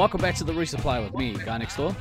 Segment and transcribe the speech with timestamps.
[0.00, 1.94] Welcome back to the Resupply with me, Guy Next Door,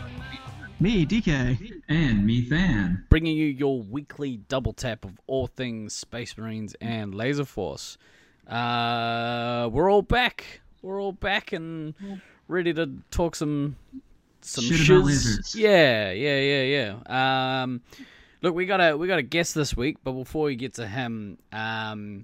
[0.79, 1.81] Me, DK.
[1.89, 3.03] And me, Than.
[3.09, 7.97] bringing you your weekly double tap of all things Space Marines and Laser Force.
[8.47, 10.61] Uh, we're all back.
[10.81, 11.93] We're all back and
[12.47, 13.75] ready to talk some
[14.39, 14.89] some Shit shiz.
[14.89, 15.53] about lizards.
[15.53, 17.63] Yeah, yeah, yeah, yeah.
[17.63, 17.81] Um,
[18.41, 20.87] look, we got a we got a guest this week, but before we get to
[20.87, 22.23] him, um,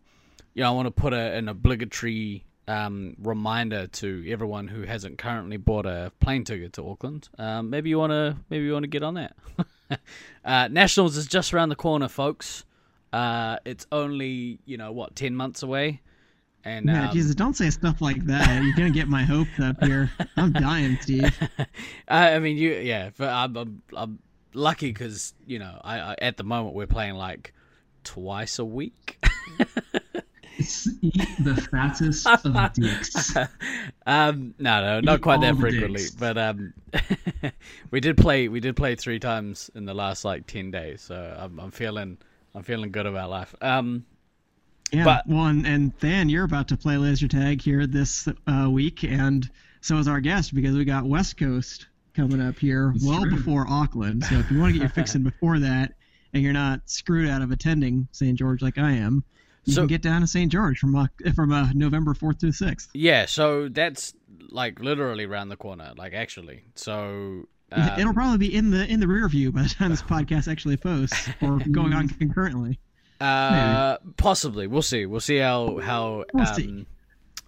[0.54, 5.18] you know, I want to put a, an obligatory um, reminder to everyone who hasn't
[5.18, 7.30] currently bought a plane ticket to Auckland.
[7.38, 9.36] Um, maybe you want to maybe you want to get on that.
[10.46, 12.66] uh, Nationals is just around the corner, folks.
[13.14, 16.02] Uh, it's only you know what ten months away,
[16.64, 18.64] and Yeah, um, Jesus, don't say stuff like that.
[18.64, 20.12] You're gonna get my hopes up here.
[20.36, 21.38] I'm dying, Steve.
[22.08, 24.20] I I mean, you, yeah, but I'm, I'm, I'm
[24.54, 27.54] lucky because you know, I, I at the moment we're playing like
[28.04, 29.24] twice a week.
[30.66, 33.36] It's eat the fattest of dicks.
[34.08, 36.12] um, no, no, not Eat quite that frequently, dicks.
[36.12, 36.74] but um,
[37.92, 41.38] we did play, we did play three times in the last like ten days, so
[41.40, 42.18] I'm, I'm feeling,
[42.56, 43.54] I'm feeling good about life.
[43.62, 44.06] Um,
[44.92, 45.04] Yeah.
[45.04, 49.04] But- well, and, and Than, you're about to play laser tag here this uh, week,
[49.04, 49.50] and
[49.82, 53.36] so is our guest because we got West Coast coming up here It's well true.
[53.36, 54.24] before Auckland.
[54.26, 55.94] So if you want to get your fix in before that,
[56.34, 58.38] and you're not screwed out of attending St.
[58.38, 59.24] George like I am,
[59.66, 60.52] you So- can get down to St.
[60.52, 62.88] George from uh, from uh, November 4th through 6th.
[62.94, 64.14] yeah, so that's
[64.50, 66.64] like literally around the corner, like actually.
[66.76, 70.02] So um, It'll probably be in the in the rear view by the time this
[70.02, 72.80] podcast actually posts or going on concurrently.
[73.20, 74.68] Uh, possibly.
[74.68, 75.06] We'll see.
[75.06, 76.86] We'll see how how We'll um, see.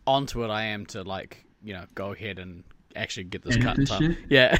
[0.05, 2.63] onto it I am to like you know go ahead and
[2.95, 4.17] actually get this Edit cut this time.
[4.29, 4.57] Yeah.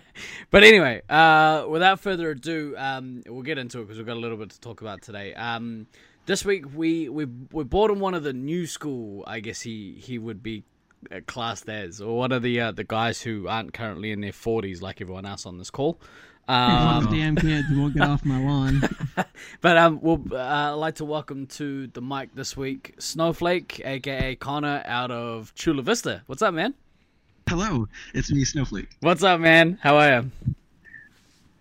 [0.50, 4.20] but anyway, uh, without further ado, um, we'll get into it because we've got a
[4.20, 5.32] little bit to talk about today.
[5.34, 5.86] Um,
[6.28, 9.24] this week we we we bought him one of the new school.
[9.26, 10.62] I guess he he would be
[11.10, 14.32] uh, classed as, or one of the uh, the guys who aren't currently in their
[14.32, 15.98] forties like everyone else on this call.
[16.46, 18.82] Um, Those damn kids won't get off my lawn.
[19.60, 24.82] but um, we'll uh, like to welcome to the mic this week Snowflake, aka Connor,
[24.84, 26.22] out of Chula Vista.
[26.26, 26.74] What's up, man?
[27.48, 28.90] Hello, it's me, Snowflake.
[29.00, 29.78] What's up, man?
[29.80, 30.54] How are you?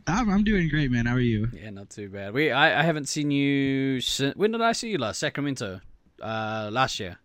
[0.07, 1.05] I'm, I'm doing great, man.
[1.05, 1.49] How are you?
[1.53, 2.33] Yeah, not too bad.
[2.33, 5.19] We I, I haven't seen you since when did I see you last?
[5.19, 5.81] Sacramento,
[6.21, 7.17] uh, last year.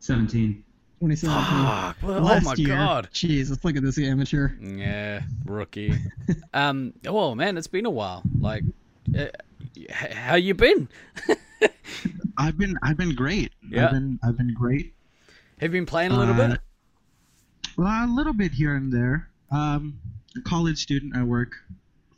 [0.00, 0.62] 17.
[1.00, 1.64] 2017.
[1.66, 1.96] Fuck!
[2.02, 2.68] well, oh Last my year.
[2.68, 3.08] god!
[3.12, 4.50] Jeez, let's look at this amateur.
[4.60, 5.94] Yeah, rookie.
[6.54, 8.22] um, oh man, it's been a while.
[8.38, 8.62] Like,
[9.18, 9.26] uh,
[9.90, 10.88] how you been?
[12.38, 13.52] I've been I've been great.
[13.68, 13.86] Yeah.
[13.86, 14.94] I've been I've been great.
[15.60, 16.60] Have you been playing a little Uh, bit?
[17.76, 19.28] Well, a little bit here and there.
[19.50, 19.98] Um,
[20.36, 21.16] a college student.
[21.16, 21.52] I work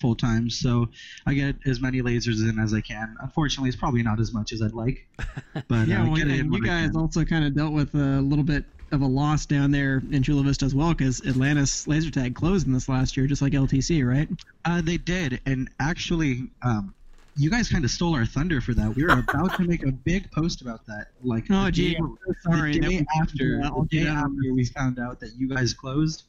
[0.01, 0.89] full time, so
[1.27, 3.17] I get as many lasers in as I can.
[3.21, 5.07] Unfortunately, it's probably not as much as I'd like.
[5.69, 7.95] But Yeah, uh, well, get it in and you guys also kind of dealt with
[7.95, 11.87] a little bit of a loss down there in Chula Vista as well, because Atlantis
[11.89, 14.29] Laser Tag closed in this last year, just like LTC, right?
[14.65, 16.95] Uh, they did, and actually, um,
[17.37, 18.95] you guys kind of stole our thunder for that.
[18.95, 21.09] We were about to make a big post about that.
[21.25, 22.73] Like, Oh, the gee, day- I'm so sorry.
[22.75, 26.25] the day after, the day after we found out that you guys closed,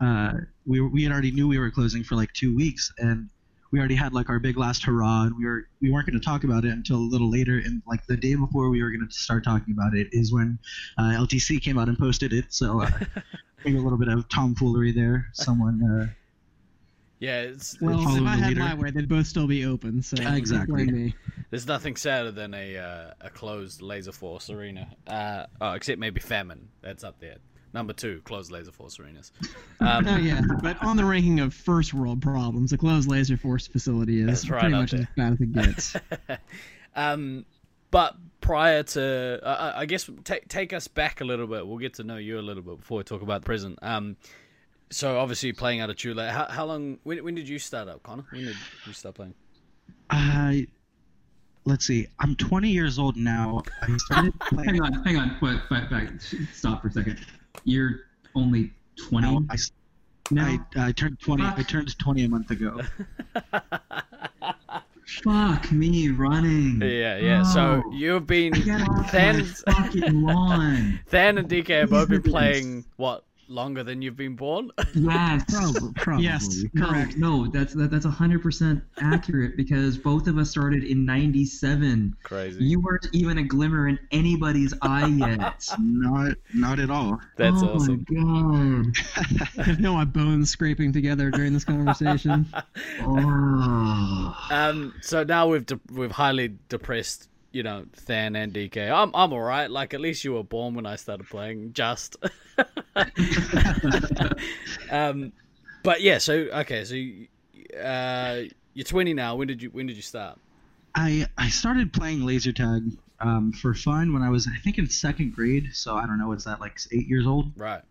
[0.00, 0.32] uh,
[0.66, 3.28] we we had already knew we were closing for like two weeks, and
[3.70, 6.24] we already had like our big last hurrah, and we were we weren't going to
[6.24, 9.06] talk about it until a little later, and like the day before we were going
[9.06, 10.58] to start talking about it is when
[10.98, 12.46] uh, LTC came out and posted it.
[12.48, 12.90] So uh,
[13.64, 15.28] maybe a little bit of tomfoolery there.
[15.32, 15.82] Someone.
[15.82, 16.06] Uh,
[17.20, 18.60] Yeah, it's, Well, follow if I had leader.
[18.60, 20.02] my way, they'd both still be open.
[20.02, 20.84] So Yeah, exactly.
[20.86, 21.14] me.
[21.50, 24.88] There's nothing sadder than a uh, a closed Laser Force arena.
[25.06, 26.68] Uh, oh, except maybe Famine.
[26.80, 27.38] That's up there.
[27.74, 29.32] Number two, closed Laser Force arenas.
[29.80, 33.68] Um, Oh yeah, but on the ranking of first world problems, a closed laser force
[33.68, 35.02] facility is right pretty much there.
[35.02, 35.96] as bad as it gets.
[36.96, 37.46] um,
[37.92, 41.64] but prior to, uh, I guess, take take us back a little bit.
[41.64, 43.78] We'll get to know you a little bit before we talk about the present.
[43.82, 44.16] Um,
[44.90, 46.30] so obviously playing out of Chula.
[46.30, 46.98] How, how long?
[47.04, 48.24] When, when did you start up, Connor?
[48.30, 49.34] When did you start playing?
[50.10, 50.66] I
[51.64, 52.08] let's see.
[52.18, 53.62] I'm 20 years old now.
[53.82, 54.68] I started playing.
[54.74, 55.36] Hang on, hang on.
[55.40, 56.48] Wait, wait, wait.
[56.52, 57.24] Stop for a second.
[57.64, 58.00] You're
[58.34, 58.72] only
[59.08, 59.26] 20?
[59.26, 59.44] now.
[59.50, 59.72] I, s-
[60.30, 61.42] No, I, I turned 20.
[61.44, 62.80] I turned 20 a month ago.
[65.24, 66.80] Fuck me running.
[66.82, 67.42] Yeah, yeah.
[67.42, 67.92] So Oh.
[67.92, 71.00] you've been Get off Than, my fucking lawn.
[71.10, 74.70] Than and DK have both been playing what longer than you've been born.
[74.94, 75.44] Yes.
[75.48, 75.92] Probably.
[75.94, 76.24] probably.
[76.24, 77.16] yes, correct.
[77.16, 82.16] no, that's that, that's hundred percent accurate because both of us started in '97.
[82.22, 82.64] Crazy.
[82.64, 85.68] You weren't even a glimmer in anybody's eye yet.
[85.78, 87.20] Not not at all.
[87.36, 88.04] That's oh awesome.
[88.08, 88.92] my god.
[89.58, 92.46] I feel my bones scraping together during this conversation.
[93.02, 94.36] Oh.
[94.50, 94.94] Um.
[95.02, 98.90] So now we've de- we've highly depressed, you know, Than and DK.
[98.90, 99.70] I'm I'm all right.
[99.70, 101.72] Like at least you were born when I started playing.
[101.72, 102.16] Just.
[104.90, 105.32] um,
[105.82, 107.26] but yeah, so okay, so you,
[107.82, 108.42] uh,
[108.74, 109.36] you're 20 now.
[109.36, 110.38] When did you when did you start?
[110.94, 112.82] I I started playing laser tag
[113.20, 115.70] um, for fun when I was I think in second grade.
[115.72, 117.82] So I don't know, what's that like eight years old Right.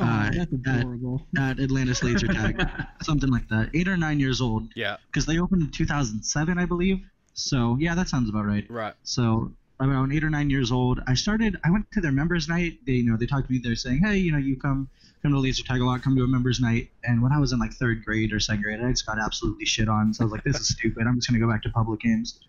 [0.00, 1.26] Oh, Uh, that's that- adorable.
[1.36, 2.64] at Atlantis Laser Tag,
[3.02, 3.70] something like that.
[3.74, 4.96] Eight or nine years old Yeah.
[5.10, 7.00] because they opened in 2007, I believe.
[7.38, 8.68] So yeah, that sounds about right.
[8.68, 8.94] Right.
[9.04, 11.56] So around eight or nine years old, I started.
[11.64, 12.80] I went to their members' night.
[12.84, 13.60] They, you know, they talked to me.
[13.62, 14.88] They're saying, hey, you know, you come
[15.22, 16.02] come to laser tag a lot.
[16.02, 16.90] Come to a members' night.
[17.04, 19.66] And when I was in like third grade or second grade, I just got absolutely
[19.66, 20.12] shit on.
[20.12, 21.06] So I was like, this is stupid.
[21.06, 22.40] I'm just gonna go back to public games.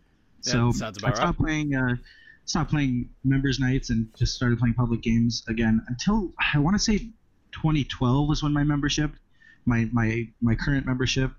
[0.41, 1.75] So I stopped playing.
[1.75, 1.95] Uh,
[2.45, 6.80] stopped playing members' nights and just started playing public games again until I want to
[6.80, 6.97] say
[7.51, 9.12] 2012 was when my membership,
[9.65, 11.31] my my my current membership,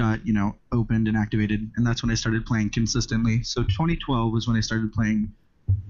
[0.00, 3.42] got you know opened and activated, and that's when I started playing consistently.
[3.42, 5.32] So 2012 was when I started playing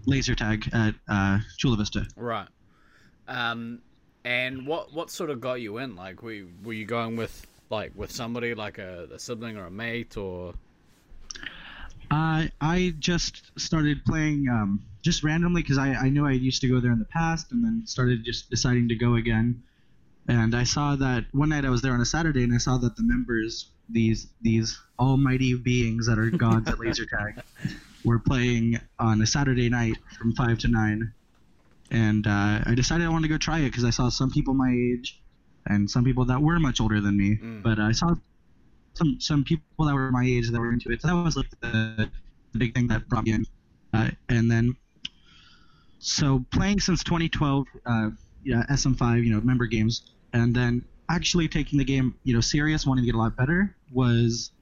[0.06, 2.06] laser tag at uh, Chula Vista.
[2.16, 2.48] Right.
[3.28, 3.80] Um,
[4.24, 5.94] and what what sort of got you in?
[5.94, 9.66] Like, were you, were you going with like with somebody like a, a sibling or
[9.66, 10.54] a mate or?
[12.10, 16.68] I I just started playing um, just randomly because I, I knew I used to
[16.68, 19.62] go there in the past, and then started just deciding to go again.
[20.26, 22.76] And I saw that one night I was there on a Saturday, and I saw
[22.78, 27.42] that the members, these these almighty beings that are gods at laser tag,
[28.04, 31.12] were playing on a Saturday night from five to nine.
[31.90, 34.54] And uh, I decided I wanted to go try it because I saw some people
[34.54, 35.20] my age,
[35.66, 37.37] and some people that were much older than me.
[37.37, 37.62] Mm.
[37.62, 38.14] But I saw
[38.94, 41.02] some some people that were my age that were into it.
[41.02, 42.10] So that was like the,
[42.52, 43.46] the big thing that brought me in.
[43.92, 44.76] Uh, and then,
[45.98, 48.10] so playing since 2012, uh,
[48.44, 52.86] yeah, SM5, you know, member games, and then actually taking the game, you know, serious,
[52.86, 54.52] wanting to get a lot better was.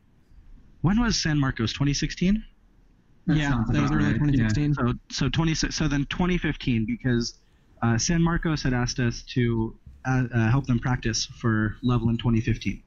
[0.80, 1.72] When was San Marcos?
[1.72, 2.42] 2016.
[3.26, 4.74] That yeah, that was early right, 2016.
[4.74, 7.38] So so 20 so then 2015 because
[7.82, 12.16] uh, San Marcos had asked us to uh, uh, help them practice for level in
[12.16, 12.82] 2015.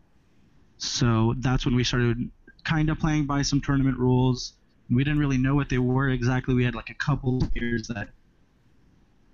[0.77, 2.31] So that's when we started
[2.63, 4.53] kind of playing by some tournament rules.
[4.89, 6.55] We didn't really know what they were exactly.
[6.55, 8.09] We had like a couple of players that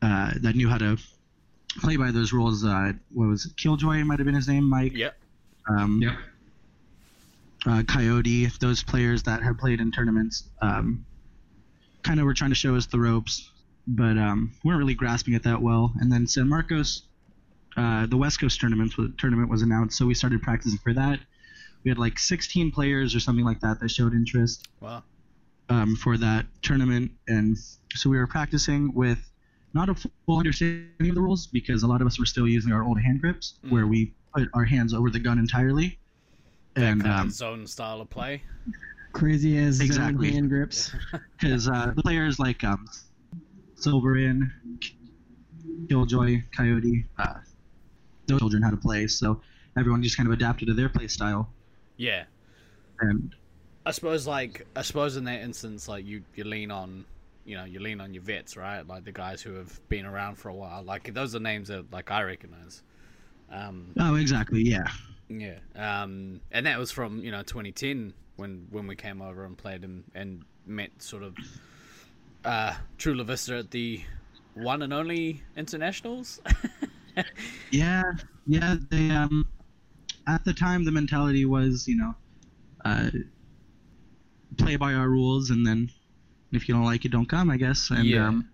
[0.01, 0.97] uh, that knew how to
[1.77, 2.63] play by those rules.
[2.65, 3.55] Uh, what was it?
[3.57, 4.93] Killjoy might have been his name, Mike.
[4.93, 5.15] Yep.
[5.69, 6.13] Um, Yep.
[7.65, 11.05] uh, Coyote, those players that have played in tournaments, um,
[12.03, 13.49] kind of were trying to show us the ropes,
[13.87, 15.93] but um, weren't really grasping it that well.
[15.99, 17.03] And then San Marcos,
[17.75, 21.19] uh, the West Coast tournament, tournament was announced, so we started practicing for that.
[21.83, 25.03] We had like 16 players or something like that that showed interest Wow.
[25.69, 27.57] um, for that tournament, and
[27.93, 29.19] so we were practicing with
[29.77, 32.71] not a full understanding of the rules because a lot of us were still using
[32.73, 33.71] our old hand grips, Mm.
[33.71, 35.99] where we put our hands over the gun entirely.
[36.75, 38.41] And kind um, of zone style of play.
[39.13, 40.31] Crazy as Exactly.
[40.31, 40.91] hand grips.
[41.39, 42.87] because uh, the players like um,
[43.75, 44.51] Silverin,
[45.89, 47.35] Killjoy, Coyote, uh,
[48.27, 49.41] those children how to play, so
[49.77, 51.49] everyone just kind of adapted to their play style.
[51.97, 52.23] Yeah.
[52.99, 53.33] And
[53.85, 57.05] I suppose like I suppose in that instance like you you lean on
[57.47, 60.35] you know you lean on your vets right like the guys who have been around
[60.35, 62.83] for a while like those are names that like I recognize.
[63.49, 64.87] Um, oh, exactly, yeah,
[65.29, 65.59] yeah.
[65.75, 69.85] Um, and that was from you know 2010 when when we came over and played
[69.85, 71.35] and and met sort of
[72.43, 74.01] uh, Chula Vista at the
[74.53, 76.41] one and only internationals.
[77.71, 78.03] yeah,
[78.45, 78.75] yeah.
[78.89, 79.47] They um,
[80.27, 82.15] at the time the mentality was you know,
[82.83, 83.09] uh,
[84.57, 85.89] play by our rules, and then
[86.51, 87.89] if you don't like it, don't come, I guess.
[87.91, 88.27] And Yeah.
[88.27, 88.49] um,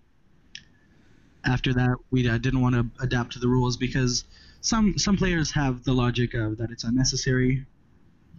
[1.44, 4.24] after that, we uh, didn't want to adapt to the rules because
[4.60, 7.66] some some players have the logic of that it's unnecessary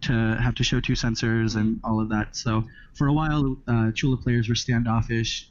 [0.01, 2.35] to have to show two sensors and all of that.
[2.35, 2.63] So
[2.95, 5.49] for a while, uh, Chula players were standoffish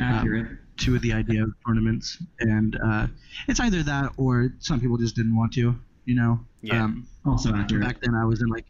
[0.00, 0.58] Accurate.
[0.78, 3.06] to the idea of tournaments, and uh,
[3.48, 5.76] it's either that or some people just didn't want to.
[6.06, 6.40] You know.
[6.60, 6.84] Yeah.
[6.84, 7.82] Um, also accurate.
[7.82, 8.66] back then, I was in like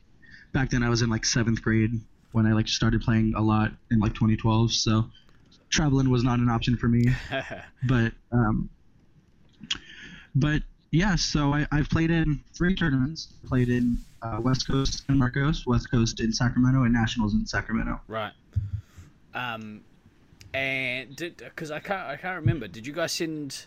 [0.52, 1.90] back then I was in like seventh grade
[2.34, 4.72] when I like started playing a lot in like 2012.
[4.72, 5.04] So
[5.70, 7.06] traveling was not an option for me
[7.88, 8.68] but um,
[10.34, 13.28] but yeah, so I, I've played in three tournaments.
[13.46, 18.00] Played in uh, West Coast and Marcos, West Coast in Sacramento, and Nationals in Sacramento.
[18.08, 18.32] Right.
[19.34, 19.80] Um,
[20.52, 22.68] and did because I can't I can't remember.
[22.68, 23.66] Did you guys send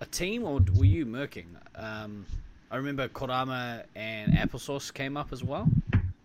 [0.00, 1.46] a team or were you murking?
[1.76, 2.26] Um,
[2.70, 5.68] I remember Kodama and Applesauce came up as well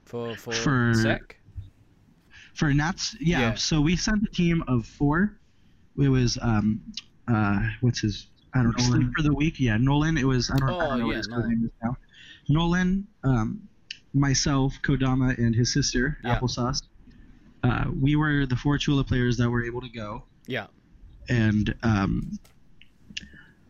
[0.05, 1.37] for for, For- Sec.
[2.53, 3.53] For Nats, yeah, Yeah.
[3.55, 5.37] So we sent a team of four.
[5.97, 6.81] It was um,
[7.27, 8.27] uh, what's his?
[8.53, 8.83] I don't know.
[8.85, 9.01] Nolan.
[9.01, 9.59] Sleep for the week.
[9.59, 10.17] Yeah, Nolan.
[10.17, 11.49] It was I don't, I Oh, don't know yeah, what his Nolan.
[11.49, 11.97] name is now.
[12.49, 13.61] Nolan, um,
[14.13, 16.37] myself, Kodama, and his sister Yeah.
[16.39, 16.83] Applesauce.
[17.63, 20.23] Uh, we were the four Chula players that were able to go.
[20.47, 20.67] Yeah.
[21.29, 22.39] and um,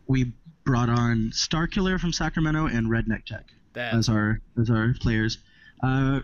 [0.06, 0.32] we
[0.64, 5.38] brought on Starkiller from Sacramento and Redneck Tech That as our as our players.
[5.82, 6.20] Uh,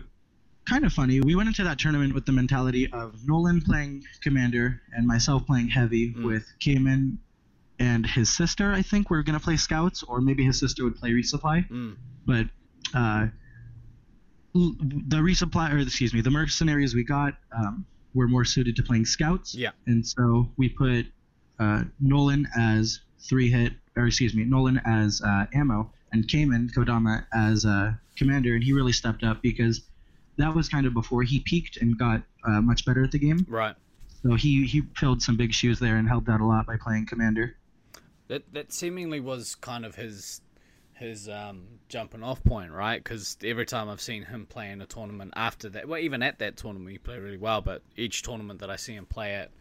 [0.69, 1.19] kind of funny.
[1.21, 5.69] We went into that tournament with the mentality of Nolan playing commander and myself playing
[5.69, 6.23] heavy Mm.
[6.23, 7.19] with Cayman
[7.79, 8.71] and his sister.
[8.73, 11.67] I think we're gonna play scouts, or maybe his sister would play resupply.
[11.69, 11.95] Mm.
[12.25, 12.47] But
[12.93, 13.27] uh,
[14.53, 19.05] the resupply, or excuse me, the mercenaries we got um, were more suited to playing
[19.05, 19.53] scouts.
[19.55, 19.71] Yeah.
[19.87, 21.05] And so we put
[21.59, 27.25] uh, Nolan as three hit, or excuse me, Nolan as uh, ammo, and Cayman Kodama
[27.33, 29.81] as uh, commander, and he really stepped up because
[30.39, 33.45] that was kind of before he peaked and got uh, much better at the game.
[33.47, 33.75] right.
[34.23, 37.05] So he he filled some big shoes there and helped out a lot by playing
[37.05, 37.55] commander.
[38.27, 40.41] That that seemingly was kind of his
[40.93, 43.01] his um, jumping off point, right?
[43.01, 46.39] Because every time I've seen him play in a tournament after that, well, even at
[46.39, 47.61] that tournament, he played really well.
[47.61, 49.51] But each tournament that I see him play at,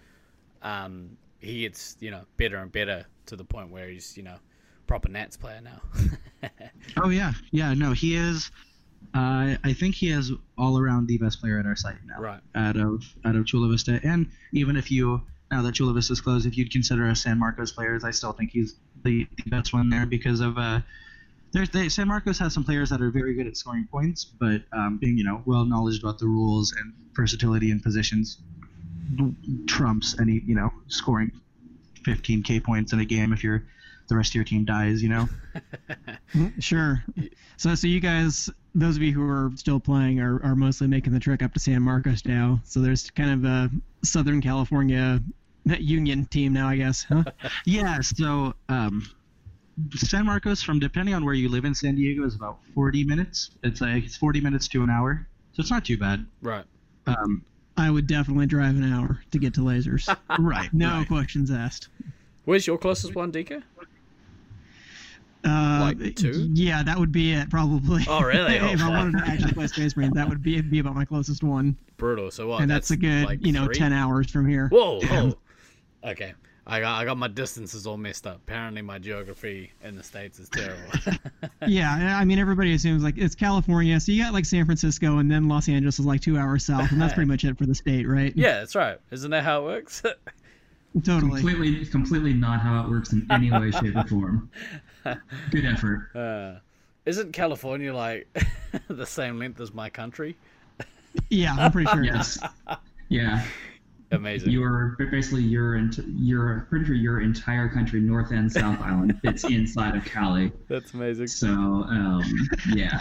[0.62, 4.38] um, he gets you know better and better to the point where he's you know
[4.88, 5.80] proper Nats player now.
[6.96, 7.74] Oh yeah, yeah.
[7.74, 8.50] No, he is.
[9.14, 12.20] Uh, I think he is all around the best player at our site now.
[12.20, 12.40] right.
[12.54, 16.20] Out of out of Chula Vista, and even if you now that Chula Vista is
[16.20, 19.72] closed, if you'd consider us San Marcos players, I still think he's the, the best
[19.72, 20.80] one there because of uh,
[21.52, 24.62] there's they, San Marcos has some players that are very good at scoring points, but
[24.72, 28.38] um, being you know well knowledge about the rules and versatility in positions
[29.66, 31.32] trumps any you know scoring
[32.02, 33.64] 15k points in a game if you're
[34.08, 35.28] the rest of your team dies, you know.
[36.34, 37.04] Mm, Sure.
[37.56, 41.12] So, so you guys, those of you who are still playing, are, are mostly making
[41.12, 42.60] the trek up to San Marcos now.
[42.64, 43.70] So there's kind of a
[44.02, 45.20] Southern California
[45.64, 47.04] Union team now, I guess.
[47.04, 47.24] Huh?
[47.64, 49.08] Yeah, so um,
[49.96, 53.50] San Marcos, from depending on where you live in San Diego, is about 40 minutes.
[53.62, 56.26] It's like it's 40 minutes to an hour, so it's not too bad.
[56.42, 56.64] Right.
[57.06, 57.44] Um,
[57.76, 60.14] I would definitely drive an hour to get to lasers.
[60.38, 60.72] right.
[60.72, 61.08] No right.
[61.08, 61.88] questions asked.
[62.44, 63.62] Where's your closest one, DK?
[65.44, 66.48] Uh, Like two?
[66.52, 68.04] Yeah, that would be it probably.
[68.08, 68.58] Oh, really?
[68.58, 71.04] Oh, if I wanted to actually play Space Marine, that would be be about my
[71.04, 72.30] closest one, Brutal.
[72.30, 72.62] So what?
[72.62, 73.74] and that's, a good, like, you know, three?
[73.74, 74.68] ten hours from here.
[74.68, 75.38] Whoa, whoa.
[76.04, 76.34] Okay.
[76.70, 78.36] I got I got my distances all messed up.
[78.36, 80.82] Apparently my geography in the States is terrible.
[81.66, 85.30] Yeah, I mean everybody assumes like it's California, so you got like San Francisco, and
[85.30, 87.74] then Los Angeles is like two hours south, and that's pretty much it for the
[87.74, 88.32] state, right?
[88.36, 88.98] yeah, that's right.
[89.10, 90.02] Isn't that how it works?
[91.04, 91.40] totally.
[91.40, 94.50] Completely, completely not how it works in any way, shape, or form.
[95.50, 96.10] Good effort.
[96.14, 96.60] uh,
[97.06, 98.26] isn't California like
[98.88, 100.36] the same length as my country?
[101.30, 102.04] Yeah, I'm pretty sure.
[102.04, 102.38] Yes.
[103.10, 103.42] Yeah.
[104.10, 104.50] Amazing.
[104.52, 109.96] You're basically your your pretty sure your entire country, North and South Island, fits inside
[109.96, 110.52] of Cali.
[110.68, 111.28] That's amazing.
[111.28, 112.22] So um,
[112.74, 113.00] yeah,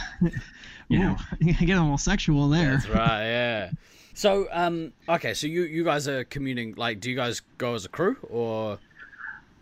[0.87, 2.71] you know, Ooh, get almost sexual there.
[2.77, 3.71] That's right, yeah.
[4.13, 6.73] So, um, okay, so you you guys are commuting.
[6.75, 8.79] Like, do you guys go as a crew or?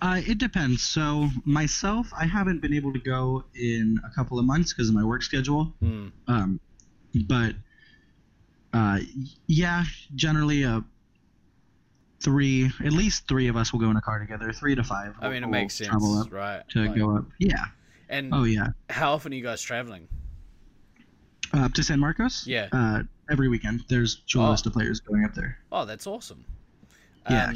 [0.01, 0.83] Uh, it depends.
[0.83, 4.95] So myself, I haven't been able to go in a couple of months because of
[4.95, 5.73] my work schedule.
[5.79, 6.07] Hmm.
[6.27, 6.59] Um,
[7.27, 7.55] but
[8.73, 8.99] uh,
[9.47, 9.83] yeah,
[10.15, 10.81] generally uh,
[12.19, 14.51] three, at least three of us will go in a car together.
[14.51, 15.15] Three to five.
[15.21, 15.93] I mean, it makes sense,
[16.29, 16.61] right?
[16.69, 17.25] to Like- go up.
[17.39, 17.65] Yeah.
[18.09, 18.67] And Oh yeah.
[18.89, 20.07] how often are you guys traveling?
[21.53, 22.45] Uh, up to San Marcos.
[22.45, 22.67] Yeah.
[22.71, 24.51] Uh, every weekend, there's Chula Oh.
[24.51, 25.57] Vista players going up there.
[25.71, 26.43] Oh, that's awesome.
[27.29, 27.53] Yeah.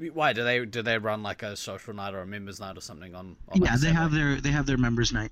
[0.00, 2.76] Um, why do they do they run like a social night or a members night
[2.76, 3.36] or something on?
[3.48, 5.30] on yeah, a they have their they have their members night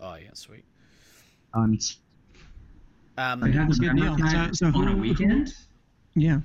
[0.00, 0.64] Oh yeah, sweet.
[1.54, 1.78] on.
[3.18, 4.16] Um, they have Good the deal.
[4.16, 5.54] night So- so on a weekend.
[6.14, 6.40] Yeah.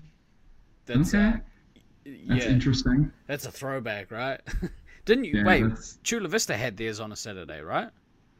[0.85, 1.33] that's okay.
[1.37, 3.11] uh, That's interesting.
[3.25, 4.41] that's a throwback, right?
[5.05, 5.61] Didn't you Yeah, wait?
[5.63, 7.89] that's- Chula Vista had theirs on a Saturday, right?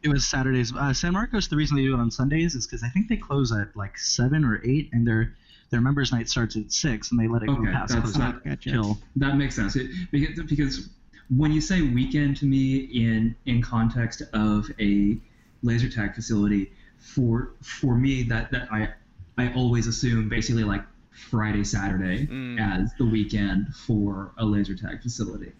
[0.03, 0.73] It was Saturdays.
[0.75, 1.47] Uh, San Marcos.
[1.47, 3.97] The reason they do it on Sundays is because I think they close at like
[3.97, 5.35] seven or eight, and their
[5.69, 8.35] their members night starts at six, and they let it Okay, go past that's not-
[8.35, 8.71] out Gotcha.
[8.71, 10.89] till That makes sense It- because because
[11.29, 15.17] when you say weekend to me in in context of a
[15.63, 18.89] laser tag facility, for for me that that I
[19.37, 22.59] I always assume basically like Friday Saturday Mm.
[22.59, 25.51] as the weekend for a laser tag facility.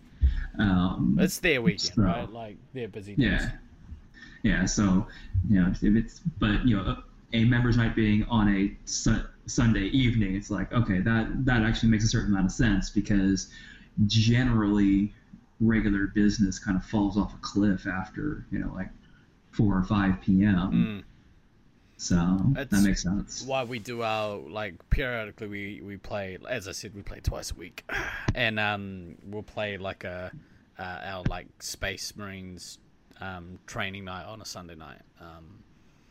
[0.57, 2.31] Um, It's their weekend, So- right?
[2.31, 3.25] Like their busy days.
[3.25, 3.51] yeah,
[4.43, 4.65] yeah.
[4.65, 5.07] So
[5.49, 7.03] you know if it's but you know
[7.33, 11.89] a, members night being on a su- Sunday evening, it's like okay that that actually
[11.89, 13.49] makes a certain amount of sense because
[14.05, 15.13] generally
[15.59, 18.89] regular business kind of falls off a cliff after you know like
[19.51, 21.03] four or five p.m.
[21.03, 21.03] Mm.
[21.99, 23.43] So That's that makes sense.
[23.43, 27.51] why we do our like periodically we we play as I said we play twice
[27.51, 27.83] a week,
[28.35, 30.31] and um we'll play like a
[30.77, 32.77] uh, our like Space Marines
[33.19, 35.01] um training night on a Sunday night.
[35.19, 35.63] Um,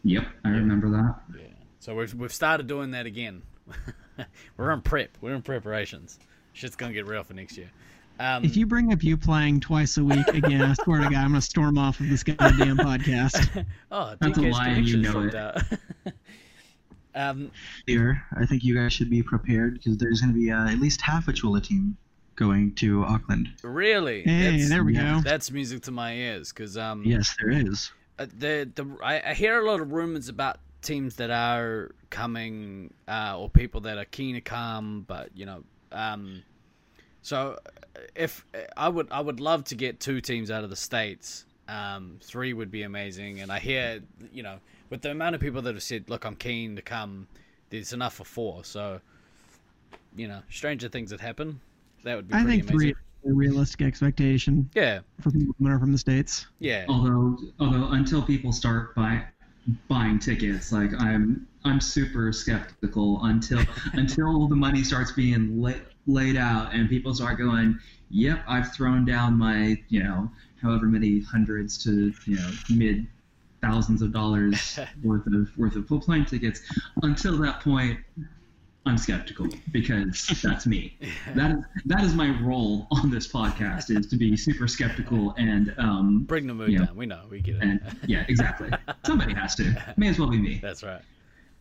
[0.06, 1.16] Yep, I remember that.
[1.36, 1.46] yeah,
[1.80, 3.42] so we've we've started doing that again.
[4.56, 5.18] We're in prep.
[5.20, 6.18] We're in preparations.
[6.52, 7.70] Shit's gonna get real for next year.
[8.18, 11.14] Um, If you bring up you playing twice a week again, I swear to God,
[11.16, 13.66] I'm gonna storm off of this goddamn podcast.
[13.90, 16.14] oh, That's a lie you know it.
[17.14, 17.50] um,
[17.86, 20.78] Here, I think you guys should be prepared because there's going to be uh, at
[20.78, 21.96] least half a Chula team
[22.36, 23.48] going to Auckland.
[23.62, 24.22] really?
[24.22, 25.16] Hey, That's- there we yeah.
[25.16, 25.20] go.
[25.20, 27.90] That's music to my ears because um, Yes, there is.
[28.18, 32.92] Uh, the the I, I hear a lot of rumors about teams that are coming
[33.08, 36.42] uh, or people that are keen to come, but you know, um,
[37.22, 38.44] so uh, if
[38.76, 41.44] I would I would love to get two teams out of the states.
[41.68, 44.00] Um, three would be amazing, and I hear
[44.32, 44.58] you know
[44.88, 47.26] with the amount of people that have said, "Look, I'm keen to come,"
[47.70, 48.64] there's enough for four.
[48.64, 49.00] So
[50.14, 51.60] you know, stranger things that happen.
[52.04, 52.90] That would be I pretty think three amazing.
[52.90, 56.46] is a realistic expectation Yeah, for people coming over from the states.
[56.58, 56.84] yeah.
[56.88, 59.22] although although until people start buy,
[59.88, 63.60] buying tickets like i'm i'm super skeptical until
[63.94, 65.72] until the money starts being la-
[66.06, 67.76] laid out and people start going
[68.10, 70.30] yep i've thrown down my you know
[70.62, 73.08] however many hundreds to you know mid
[73.60, 76.60] thousands of dollars worth of worth of full plane tickets
[77.02, 77.98] until that point
[78.86, 80.96] i'm skeptical because that's me
[81.34, 86.22] that that is my role on this podcast is to be super skeptical and um
[86.24, 86.86] Bring the mood Yeah.
[86.86, 86.96] down.
[86.96, 87.24] We know.
[87.30, 87.62] We get it.
[87.62, 88.70] and yeah, exactly.
[89.04, 89.94] Somebody has to.
[89.96, 90.58] May as well be me.
[90.62, 91.00] That's right.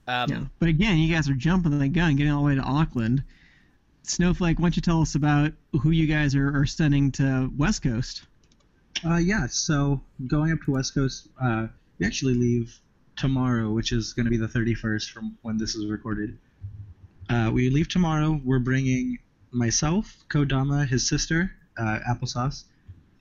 [0.08, 0.44] Um, Yeah.
[0.60, 3.24] But again, you guys are jumping the gun, getting all the way to Auckland.
[4.04, 5.52] Snowflake, why don't you tell us about
[5.82, 8.24] who you guys are, are sending to West Coast?
[9.04, 11.68] Uh, yeah, so going up to West Coast, uh,
[12.00, 12.80] we actually leave
[13.16, 16.38] tomorrow, which is going to be the 31st from when this is recorded.
[17.30, 18.40] Uh, we leave tomorrow.
[18.44, 19.18] We're bringing
[19.52, 22.66] myself, Kodama, his sister, uh, Applesauce,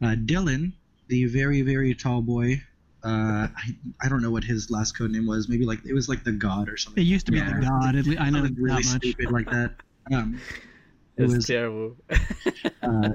[0.02, 0.72] uh, Dylan,
[1.08, 2.62] the very, very tall boy.
[3.04, 5.48] Uh, I, I don't know what his last code name was.
[5.48, 7.02] Maybe like it was like the God or something.
[7.02, 7.54] It used to be Yeah.
[7.60, 7.96] the God.
[7.96, 8.84] At least, I know Something that really much.
[8.84, 9.74] stupid like that.
[10.12, 10.40] Um,
[11.16, 11.96] it it's was terrible.
[12.82, 13.10] uh,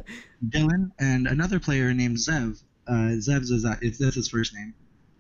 [0.48, 2.62] Dylan and another player named Zev.
[2.88, 4.74] Uh, Zev's is that it's that's his first name.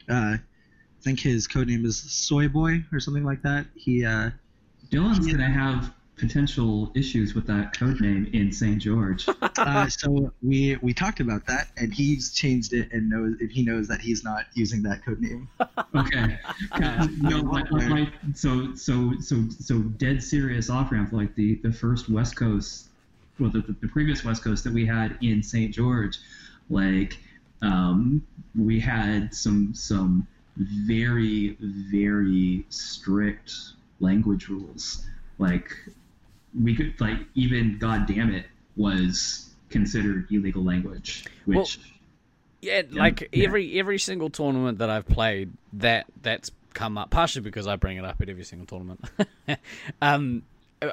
[0.09, 0.39] Uh, I
[1.01, 3.65] think his code name is Soy Boy or something like that.
[3.75, 4.05] He
[4.91, 8.79] Dylan's gonna have potential issues with that code name in St.
[8.79, 9.25] George.
[9.41, 13.63] uh, so we we talked about that and he's changed it and knows and he
[13.63, 15.47] knows that he's not using that code name.
[15.95, 16.37] Okay.
[17.19, 21.71] no, like, like, like, so so so so dead serious off ramp like the the
[21.71, 22.89] first West Coast,
[23.39, 25.73] well the, the, the previous West Coast that we had in St.
[25.73, 26.19] George,
[26.69, 27.17] like
[27.63, 28.21] um,
[28.55, 33.51] we had some some very very strict
[33.99, 35.05] language rules
[35.37, 35.75] like
[36.59, 41.67] we could like even god damn it was considered illegal language which Well,
[42.61, 43.45] Yeah, like yeah.
[43.45, 47.09] every every single tournament that I've played, that that's come up.
[47.09, 48.99] Partially because I bring it up at every single tournament.
[50.01, 50.43] um,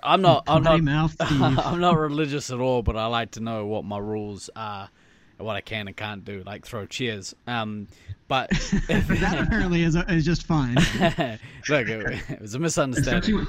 [0.02, 0.44] I'm not.
[0.46, 0.80] I'm not.
[0.82, 4.90] mouth, I'm not religious at all, but I like to know what my rules are,
[5.38, 7.34] what I can and can't do, like throw cheers.
[7.46, 7.88] Um,
[8.28, 8.50] but
[8.88, 10.74] that apparently is, is just fine.
[11.68, 13.34] look, it, it was a especially misunderstanding.
[13.36, 13.48] when,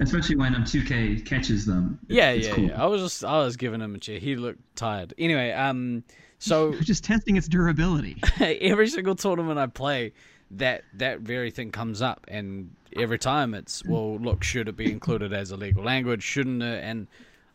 [0.00, 1.98] especially when um 2K catches them.
[2.08, 2.64] Yeah, It's yeah, cool.
[2.64, 2.82] yeah.
[2.82, 4.18] I was just, I was giving him a cheer.
[4.18, 5.14] He looked tired.
[5.18, 6.04] Anyway, um,
[6.38, 8.18] so We're just testing its durability.
[8.40, 10.12] every single tournament I play,
[10.52, 14.92] that that very thing comes up, and every time it's well, look, should it be
[14.92, 16.22] included as a legal language?
[16.22, 16.84] Shouldn't it?
[16.84, 17.08] And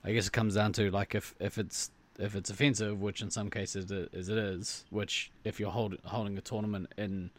[0.04, 3.32] I guess it comes down to like if if it's if it's offensive, which in
[3.32, 7.32] some cases it is, it is which if you're hold, holding a tournament in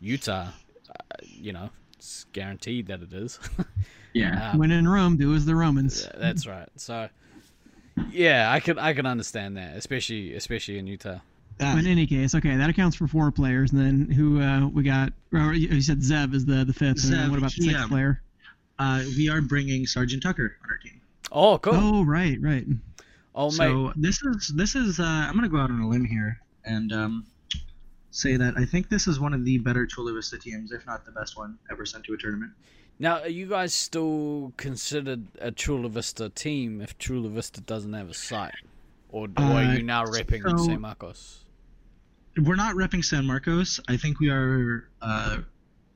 [0.00, 0.48] Utah,
[0.90, 3.38] uh, you know, it's guaranteed that it is.
[4.12, 4.52] Yeah.
[4.52, 6.08] Um, when in Rome, do as the Romans.
[6.16, 6.70] That's right.
[6.76, 7.10] So,
[8.10, 11.18] yeah, I can I can understand that, especially especially in Utah.
[11.58, 13.72] But Uh, in any case, okay, that accounts for four players.
[13.72, 15.12] And then who uh, we got?
[15.34, 17.04] or You said Zev is the the fifth.
[17.04, 18.22] and Zev, what about the sixth um, player?
[18.78, 20.98] uh, we are bringing Sergeant Tucker on our team.
[21.30, 21.74] Oh, cool.
[21.74, 22.64] Oh, right, right.
[23.36, 23.56] Oh, mate.
[23.56, 26.90] So this is this is uh, I'm gonna go out on a limb here and
[26.92, 27.26] um,
[28.10, 31.04] say that I think this is one of the better Chula Vista teams, if not
[31.04, 32.52] the best one ever sent to a tournament.
[32.98, 38.08] Now, are you guys still considered a Chula Vista team if Chula Vista doesn't have
[38.08, 38.54] a site?
[39.10, 41.44] Or, or are Uh, you now repping so- San Marcos?
[42.38, 43.80] We're not repping San Marcos.
[43.88, 45.38] I think we are uh,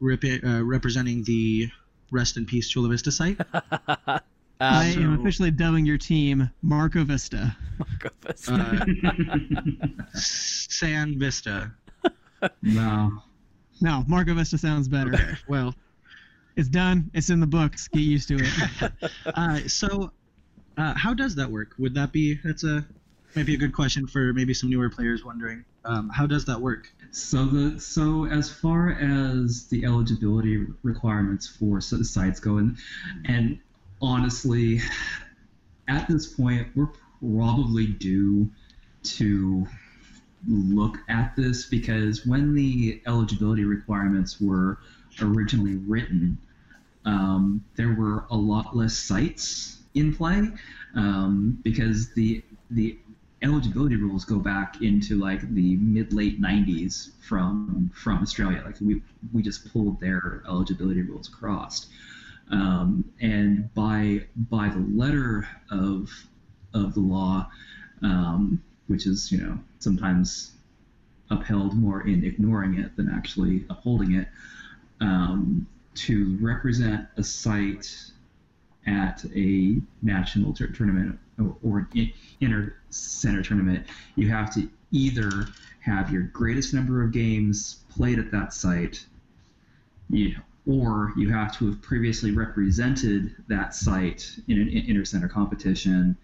[0.01, 1.71] rep- uh, representing the
[2.11, 3.39] Rest in Peace Chula Vista site.
[4.61, 7.57] um, I am officially dubbing your team Marco Vista.
[7.79, 8.53] Marco Vista.
[8.55, 11.73] Uh, San Vista.
[12.63, 13.23] No.
[13.83, 15.13] No, Marco Vista sounds better.
[15.13, 15.75] Okay, well,
[16.57, 17.11] It's done.
[17.13, 17.87] It's in the books.
[17.89, 19.11] Get used to it.
[19.35, 20.13] uh, so
[20.79, 21.75] uh, how does that work?
[21.79, 22.87] Would that be that's a
[23.37, 25.65] maybe a good question for maybe some newer players wondering.
[25.85, 26.91] Um, how does that work?
[27.11, 32.79] So the so as far as the eligibility requirements for s- sites go, and
[33.27, 33.59] and
[34.01, 34.81] honestly,
[35.89, 36.89] at this point, we're
[37.21, 38.51] probably due
[39.03, 39.67] to
[40.49, 44.79] look at this because when the eligibility requirements were
[45.21, 46.39] originally written,
[47.05, 50.51] um, there were a lot less sites in play
[50.95, 52.99] um, because the the
[53.43, 58.63] eligibility rules go back into like the mid late 90s from from Australia.
[58.65, 61.89] Like we we just pulled their eligibility rules across,
[62.51, 66.11] um, and by by the letter of
[66.75, 67.49] of the law,
[68.03, 70.53] um, which is you know sometimes
[71.31, 74.29] upheld more in ignoring it than actually upholding it,
[75.01, 78.11] um, to represent a site
[78.87, 83.87] at a national tur- tournament or, or in, inter center tournament,
[84.17, 85.47] you have to either
[85.81, 89.07] have your greatest number of games played at that site,
[90.09, 96.17] you know, or you have to have previously represented that site in an inter-center competition.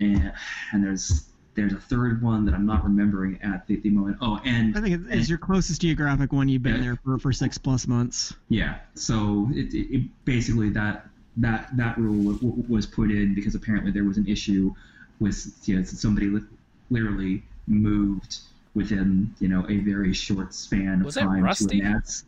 [0.00, 0.32] And,
[0.72, 4.16] and there's there's a third one that I'm not remembering at the, the moment.
[4.20, 6.48] Oh, and I think it's, it's your closest geographic one.
[6.48, 6.80] You've been Yeah.
[6.82, 8.34] there for, for six plus months.
[8.48, 8.78] Yeah.
[8.96, 13.54] So it, it, it basically that that that rule w- w- was put in because
[13.54, 14.74] apparently there was an issue
[15.20, 16.42] with you know, somebody li-
[16.90, 18.38] literally moved
[18.74, 21.78] within you know a very short span of Was that time Rusty?
[21.78, 22.24] to a Nats.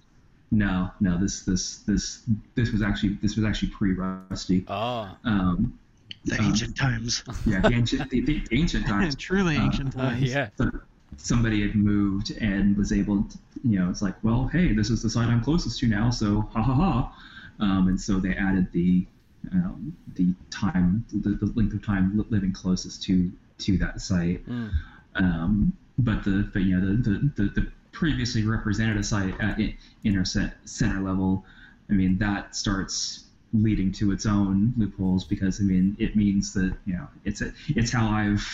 [0.51, 1.19] No, no.
[1.19, 2.23] This this this
[2.55, 4.65] this was actually this was actually pre Rusty.
[4.69, 5.79] Oh, Um,
[6.25, 7.23] The Uh, ancient times.
[7.47, 9.15] yeah, the ancient the, the ancient times.
[9.17, 10.23] Truly Uh, ancient uh, times.
[10.23, 10.49] yeah.
[10.59, 10.71] So
[11.17, 15.03] somebody had moved and was able to, you know, it's like, well, hey, this is
[15.03, 17.17] the site I'm closest to now, so ha ha ha.
[17.59, 19.07] Um, and so they added the
[19.53, 24.47] um, the time, the, the length of time living closest to to that site.
[24.49, 24.71] Mm.
[25.15, 29.59] Um, but the but you know the the, the, the previously represented a site at
[29.59, 31.45] in, inner cen- center level,
[31.89, 36.77] I mean that starts leading to its own loopholes because I mean it means that
[36.85, 38.47] you know it's a, it's how I've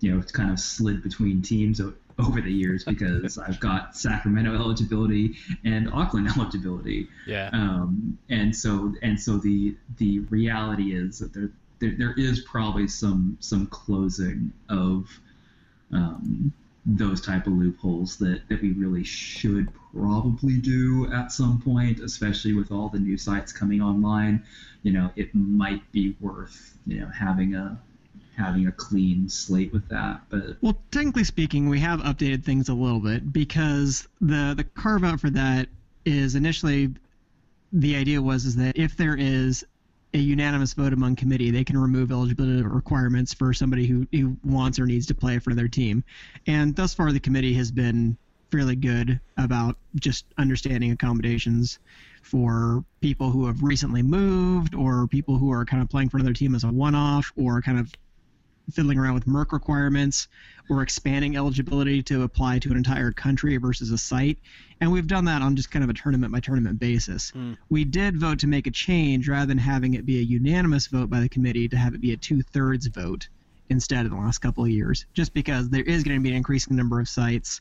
[0.00, 4.54] you know kind of slid between teams o- over the years because I've got Sacramento
[4.54, 7.08] eligibility and Auckland eligibility.
[7.26, 7.48] yeah.
[7.54, 12.86] Um, and so and so the the reality is that there there, there is probably
[12.86, 15.08] some some closing of
[15.90, 16.52] um,
[16.86, 22.54] those type of loopholes that, that we really should probably do at some point, especially
[22.54, 24.42] with all the new sites coming online.
[24.82, 27.78] You know, it might be worth you know having a
[28.36, 30.22] having a clean slate with that.
[30.30, 35.04] But Well, technically speaking, we have updated things a little bit because the the carve
[35.04, 35.68] out for that
[36.04, 36.90] is initially
[37.72, 39.64] the idea was is that if there is
[40.12, 44.78] a unanimous vote among committee, they can remove eligibility requirements for somebody who, who wants
[44.78, 46.02] or needs to play for their team.
[46.46, 48.16] And thus far, the committee has been
[48.50, 51.78] fairly good about just understanding accommodations
[52.22, 56.34] for people who have recently moved or people who are kind of playing for another
[56.34, 57.92] team as a one off or kind of
[58.70, 60.28] fiddling around with merc requirements
[60.68, 64.38] or expanding eligibility to apply to an entire country versus a site.
[64.80, 67.32] And we've done that on just kind of a tournament by tournament basis.
[67.32, 67.56] Mm.
[67.68, 71.10] We did vote to make a change rather than having it be a unanimous vote
[71.10, 73.28] by the committee to have it be a two thirds vote
[73.68, 76.36] instead in the last couple of years, just because there is going to be an
[76.36, 77.60] increasing number of sites.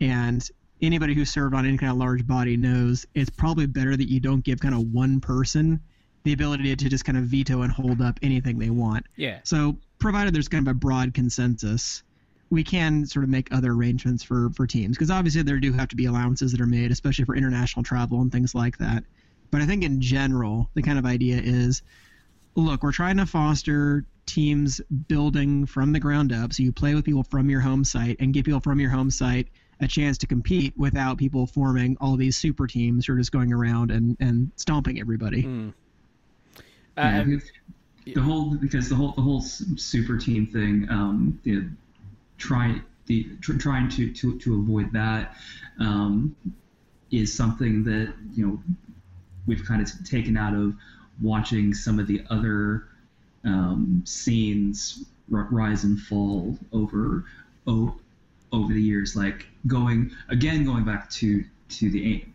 [0.00, 0.48] And
[0.80, 4.20] anybody who served on any kind of large body knows it's probably better that you
[4.20, 5.80] don't give kind of one person
[6.24, 9.06] the ability to just kind of veto and hold up anything they want.
[9.16, 9.40] Yeah.
[9.44, 12.02] So, provided there's kind of a broad consensus,
[12.50, 15.88] we can sort of make other arrangements for for teams because obviously there do have
[15.88, 19.04] to be allowances that are made, especially for international travel and things like that.
[19.50, 21.82] But I think in general, the kind of idea is,
[22.54, 27.04] look, we're trying to foster teams building from the ground up, so you play with
[27.04, 29.48] people from your home site and give people from your home site
[29.80, 33.52] a chance to compete without people forming all these super teams who are just going
[33.52, 35.44] around and and stomping everybody.
[35.44, 35.74] Mm.
[36.96, 37.42] And-
[38.14, 41.68] the whole because the whole the whole super team thing, um, you know,
[42.36, 45.36] try the tr- trying to to to avoid that
[45.78, 46.34] um,
[47.10, 48.62] is something that you know
[49.46, 50.74] we've kind of taken out of
[51.20, 52.88] watching some of the other
[53.44, 57.24] um, scenes r- rise and fall over
[57.66, 57.96] o-
[58.52, 62.28] over the years, like going again going back to to the a-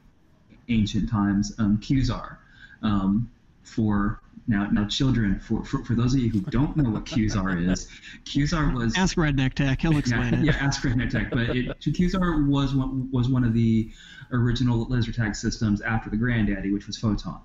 [0.70, 2.38] ancient times, um, Qzar.
[2.82, 3.30] Um,
[3.64, 7.70] for now, now children, for, for, for those of you who don't know what Qzar
[7.70, 7.88] is,
[8.26, 10.46] Qzar was Ask Redneck Tech; he'll explain yeah, it.
[10.46, 11.30] yeah, ask for Tech.
[11.30, 13.90] But it, Qzar was one, was one of the
[14.32, 17.40] original laser tag systems after the Granddaddy, which was Photon.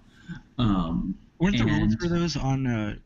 [0.59, 2.97] Um, Weren't the rules And- for those on uh,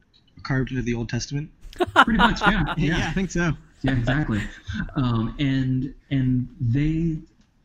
[0.42, 1.50] carved into the Old Testament?
[1.96, 3.52] pretty much, yeah, yeah, yeah, I think so.
[3.82, 4.42] yeah, exactly.
[4.96, 7.18] Um, and and they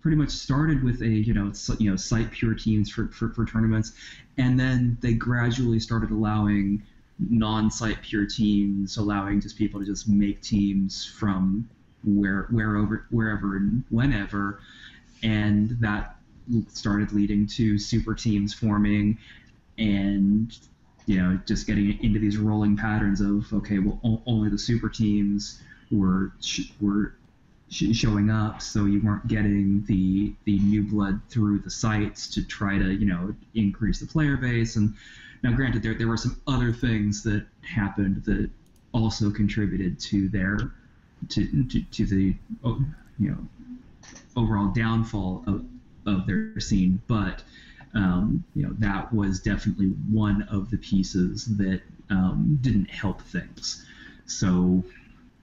[0.08, 3.43] pretty much started with a you know you know site pure teams for, for, for
[3.43, 3.91] tournaments,
[4.38, 6.82] and then they gradually started allowing
[7.30, 11.67] non-site pure teams, allowing just people to just make teams from
[12.06, 14.62] where wherever wherever and whenever,
[15.24, 16.15] and that
[16.70, 19.17] started leading to super teams forming,
[19.78, 20.58] and
[21.06, 25.62] you know just getting into these rolling patterns of okay, well only the super teams
[25.91, 26.32] were
[26.80, 27.12] were
[27.69, 32.43] sh- showing up, so you weren't getting the the new blood through the sites to
[32.43, 34.75] try to you know increase the player base.
[34.75, 34.93] And
[35.43, 38.49] now, granted, there there were some other things that happened that
[38.93, 40.58] also contributed to their
[41.30, 42.82] to to, to the oh,
[43.19, 43.47] you know
[44.36, 45.65] overall downfall of
[46.06, 47.43] of their scene, but.
[47.93, 53.86] Um, you know that was definitely one of the pieces that um, didn't help things.
[54.25, 54.84] So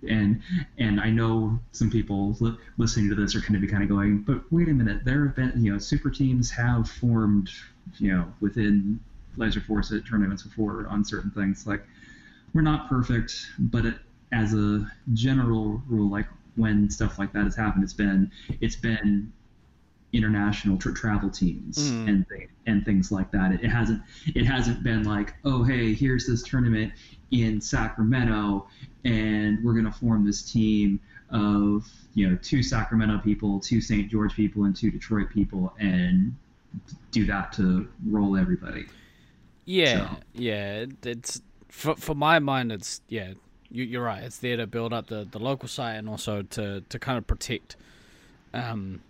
[0.08, 0.42] and
[0.78, 3.88] and I know some people li- listening to this are going to be kind of
[3.88, 7.50] going, but wait a minute, there have been you know super teams have formed
[7.98, 9.00] you know within
[9.36, 11.66] Laser Force at tournaments before on certain things.
[11.66, 11.82] Like
[12.52, 13.98] we're not perfect, but it,
[14.32, 19.32] as a general rule, like when stuff like that has happened, it's been it's been
[20.14, 22.08] international tra- travel teams Mm.
[22.08, 23.52] and th- and things like that.
[23.52, 24.00] It, it hasn't
[24.34, 26.92] it hasn't been like oh hey here's this tournament
[27.30, 28.66] in Sacramento
[29.04, 31.00] and we're gonna form this team
[31.30, 34.08] of you know two Sacramento people, two St.
[34.10, 36.34] George people, and two Detroit people and
[37.10, 38.86] do that to roll everybody.
[39.64, 40.86] Yeah, So- yeah.
[41.02, 42.70] It's for for my mind.
[42.72, 43.32] It's yeah.
[43.70, 44.22] You, you're right.
[44.22, 47.26] It's there to build up the, the local site and also to, to kind of
[47.26, 47.74] protect,
[48.52, 49.00] um,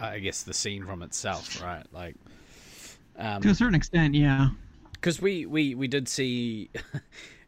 [0.00, 1.84] I guess the scene from itself, right?
[1.92, 2.16] Like,
[3.18, 4.50] um, To a certain extent, yeah.
[4.92, 6.70] because we, we we did see.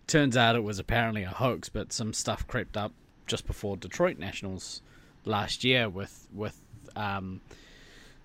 [0.08, 2.92] turns out it was apparently a hoax, but some stuff crept up
[3.26, 4.82] just before Detroit Nationals
[5.24, 6.60] last year with with
[6.96, 7.40] um,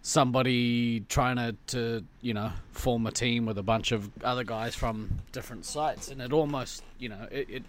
[0.02, 4.74] somebody trying to, to you know form a team with a bunch of other guys
[4.74, 7.64] from different sites, and it almost you know it it,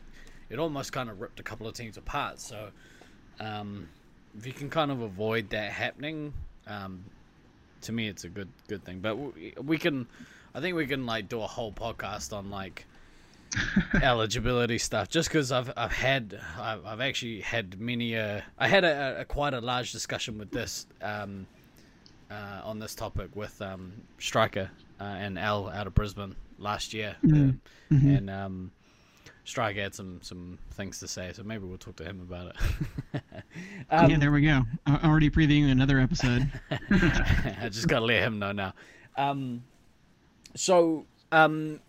[0.49, 2.41] it almost kind of ripped a couple of teams apart.
[2.41, 2.69] So
[3.41, 3.89] um,
[4.37, 6.33] if you can kind of avoid that happening,
[6.67, 7.05] um,
[7.83, 9.01] to me it's a good good thing.
[9.01, 10.07] But we, we can,
[10.55, 12.87] I think we can like do a whole podcast on like
[14.03, 18.85] eligibility stuff just because I've I've had I've, I've actually had many uh I had
[18.85, 21.47] a, a quite a large discussion with this um
[22.31, 24.71] uh, on this topic with um Striker
[25.01, 27.59] uh, and Al out of Brisbane last year Mhm.
[27.91, 28.73] and um
[29.45, 33.23] Striker had some some things to say so maybe we'll talk to him about it
[33.91, 34.63] um, yeah, there we go.
[34.87, 36.51] Uh, already previewing another episode.
[36.91, 38.75] I just gotta let him know now.
[39.17, 39.65] Um,
[40.55, 41.81] so um,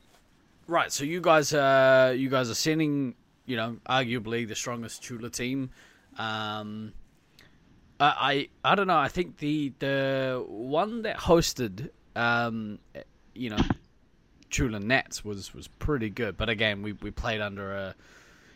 [0.67, 3.15] right, so you guys uh you guys are sending
[3.45, 5.71] you know arguably the strongest Chula team.
[6.17, 6.93] Um,
[7.99, 8.97] I, I I don't know.
[8.97, 12.79] I think the the one that hosted um
[13.33, 13.57] you know
[14.55, 17.95] Chula Nats was was pretty good, but again we we played under a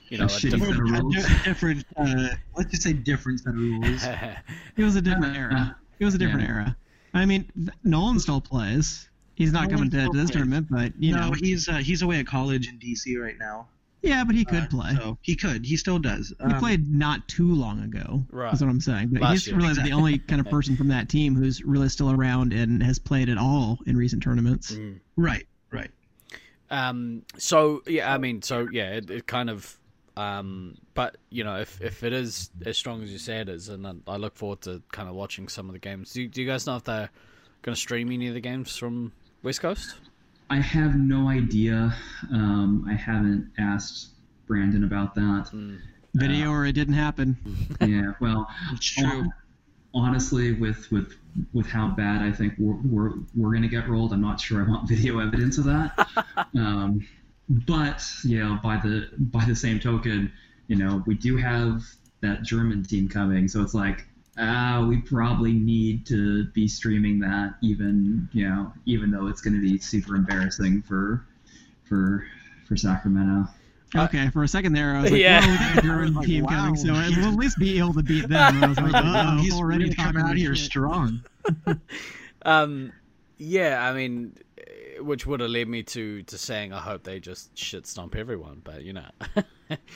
[0.10, 0.64] you know a Shitty different.
[0.64, 1.16] set of A rules.
[1.16, 4.06] di- different, uh, let's just say different set of rules.
[4.78, 5.76] It was a different era.
[6.00, 6.54] It was a different Yeah.
[6.56, 6.78] era.
[7.14, 9.10] I mean, th- Nolan still plays.
[9.36, 10.36] He's not Nolan coming to, still to this plays.
[10.38, 13.68] tournament, but you no, know, he's uh, he's away at college in DC right now.
[14.02, 14.96] yeah, but he could Uh, play.
[14.96, 15.66] So he could.
[15.66, 16.30] He still does.
[16.40, 18.26] He Um, played not too long ago.
[18.32, 18.50] Right.
[18.52, 19.10] That's what I'm saying.
[19.12, 19.58] But Last he's year.
[19.58, 19.92] really Exactly.
[19.92, 23.28] the only kind of person from that team who's really still around and has played
[23.28, 24.72] at all in recent tournaments.
[24.72, 25.00] Mm.
[25.18, 25.46] Right.
[25.72, 25.92] Right.
[26.70, 27.24] Um.
[27.38, 29.78] So yeah, I mean, so yeah, it, it kind of.
[30.18, 30.78] Um.
[30.94, 33.88] But you know, if if it is as strong as you say it is, and
[33.88, 36.14] I, I look forward to kind of watching some of the games.
[36.14, 37.10] Do, do you guys know if they're
[37.62, 39.12] going to stream any of the games from
[39.44, 39.96] West Coast?
[40.50, 41.94] I have no idea.
[42.34, 44.10] Um, I haven't asked
[44.48, 45.50] Brandon about that.
[45.54, 45.80] Mm.
[46.16, 47.38] Video or it didn't happen.
[47.82, 49.06] Yeah, well, It's true.
[49.08, 49.34] hon-
[49.94, 51.16] honestly, with with
[51.54, 54.68] with how bad I think we're we're, we're gonna get rolled, I'm not sure I
[54.70, 56.08] want video evidence of that.
[56.56, 57.08] um,
[57.50, 60.32] but you know, by the by the same token,
[60.68, 61.84] you know, we do have
[62.22, 64.06] that German team coming, so it's like.
[64.38, 69.54] Uh, we probably need to be streaming that, even you know, even though it's going
[69.54, 71.26] to be super embarrassing for,
[71.84, 72.26] for,
[72.66, 73.50] for Sacramento.
[73.96, 75.42] Uh, Okay, for a second there, I was like, Yeah.
[75.42, 76.50] "Whoa, we got German Like, team wow.
[76.52, 79.54] coming, so we'll at least be able to beat them." I was like, "Oh, he's
[79.56, 80.66] already coming out here shit.
[80.66, 81.24] strong.
[82.44, 82.94] Um.
[83.38, 84.36] Yeah, I mean,
[85.02, 88.62] which would have led me to to saying I hope they just shit stomp everyone,
[88.64, 89.10] but you know.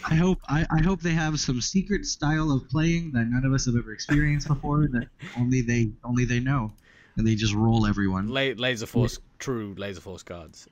[0.08, 3.54] I hope I, I hope they have some secret style of playing that none of
[3.54, 6.72] us have ever experienced before that only they only they know,
[7.18, 8.28] and they just roll everyone.
[8.28, 10.68] La- laser Force, true Laser Force guards.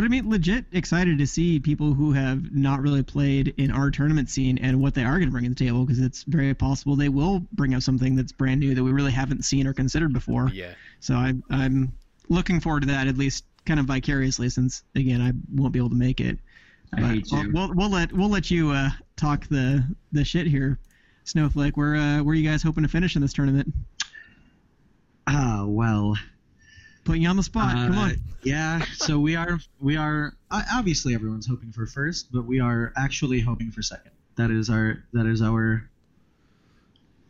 [0.00, 3.90] But I mean, legit excited to see people who have not really played in our
[3.90, 6.54] tournament scene and what they are going to bring to the table because it's very
[6.54, 9.74] possible they will bring up something that's brand new that we really haven't seen or
[9.74, 10.48] considered before.
[10.54, 10.72] yeah.
[11.00, 11.92] So I'm I'm
[12.30, 15.90] looking forward to that at least kind of vicariously since again I won't be able
[15.90, 16.38] to make it.
[16.94, 17.52] I But hate we'll, you.
[17.52, 20.78] we'll we'll let we'll let you uh, talk the the shit here,
[21.24, 21.76] Snowflake.
[21.76, 23.70] Where uh, where are you guys hoping to finish in this tournament?
[25.26, 26.16] Ah, well.
[27.04, 27.72] Putting you on the spot.
[27.72, 28.16] Come Uh, on.
[28.42, 33.40] Yeah, so we are we are obviously everyone's hoping for first, but we are actually
[33.40, 34.12] hoping for second.
[34.36, 35.88] That is our that is our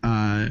[0.03, 0.51] uh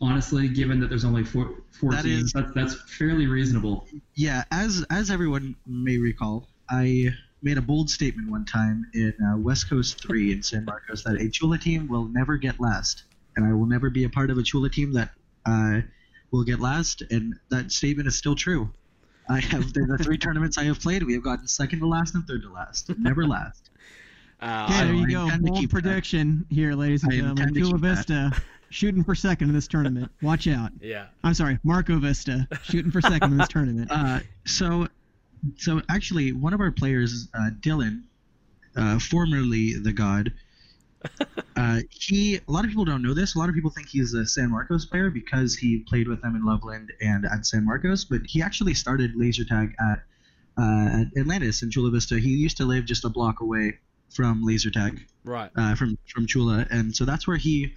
[0.00, 3.86] Honestly, given that there's only four, four That teams, is- that's, that's fairly reasonable.
[4.14, 7.10] yeah, as as everyone may recall, I
[7.42, 11.20] made a bold statement one time in uh, West Coast 3 in San Marcos that
[11.20, 13.04] a Chula team will never get last,
[13.36, 15.10] and I will never be a part of a Chula team that
[15.46, 15.80] uh,
[16.36, 18.70] will get last, and that statement is still true.
[19.28, 22.26] I have the three tournaments I have played, we have gotten second to last and
[22.26, 23.70] third to last, never last.
[24.40, 25.38] Uh, Okay, there you I go.
[25.38, 25.82] Bold keep that.
[25.82, 27.48] prediction here, ladies and I gentlemen.
[27.48, 27.96] intend Chula keep that.
[27.96, 30.10] Vista shooting for second in this tournament.
[30.20, 30.72] Watch out.
[30.82, 31.06] yeah.
[31.22, 33.90] I'm sorry, Marco Vista shooting for second in this tournament.
[33.94, 34.88] Uh, so,
[35.56, 38.02] so actually, one of our players, uh, Dylan,
[38.76, 40.32] uh, formerly the God,
[41.56, 42.36] uh, he.
[42.36, 43.34] A lot of people don't know this.
[43.34, 46.36] A lot of people think he's a San Marcos player because he played with them
[46.36, 48.04] in Loveland and at San Marcos.
[48.04, 50.02] But he actually started laser tag at
[50.56, 52.18] uh, at Atlantis in Chula Vista.
[52.18, 53.78] He used to live just a block away
[54.10, 55.50] from laser tag Right.
[55.56, 57.74] uh, from from Chula, and so that's where he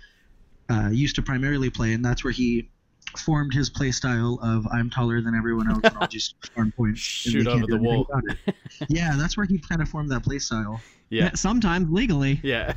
[0.70, 2.70] uh, used to primarily play, and that's where he
[3.16, 7.00] formed his play style of I'm taller than everyone else, and I'll just farm points.
[7.00, 8.08] Shoot they can't over the wall.
[8.90, 10.82] yeah, that's where he kind of formed that play style.
[11.10, 11.32] Yeah.
[11.36, 12.40] Sometimes legally.
[12.44, 12.74] Yeah.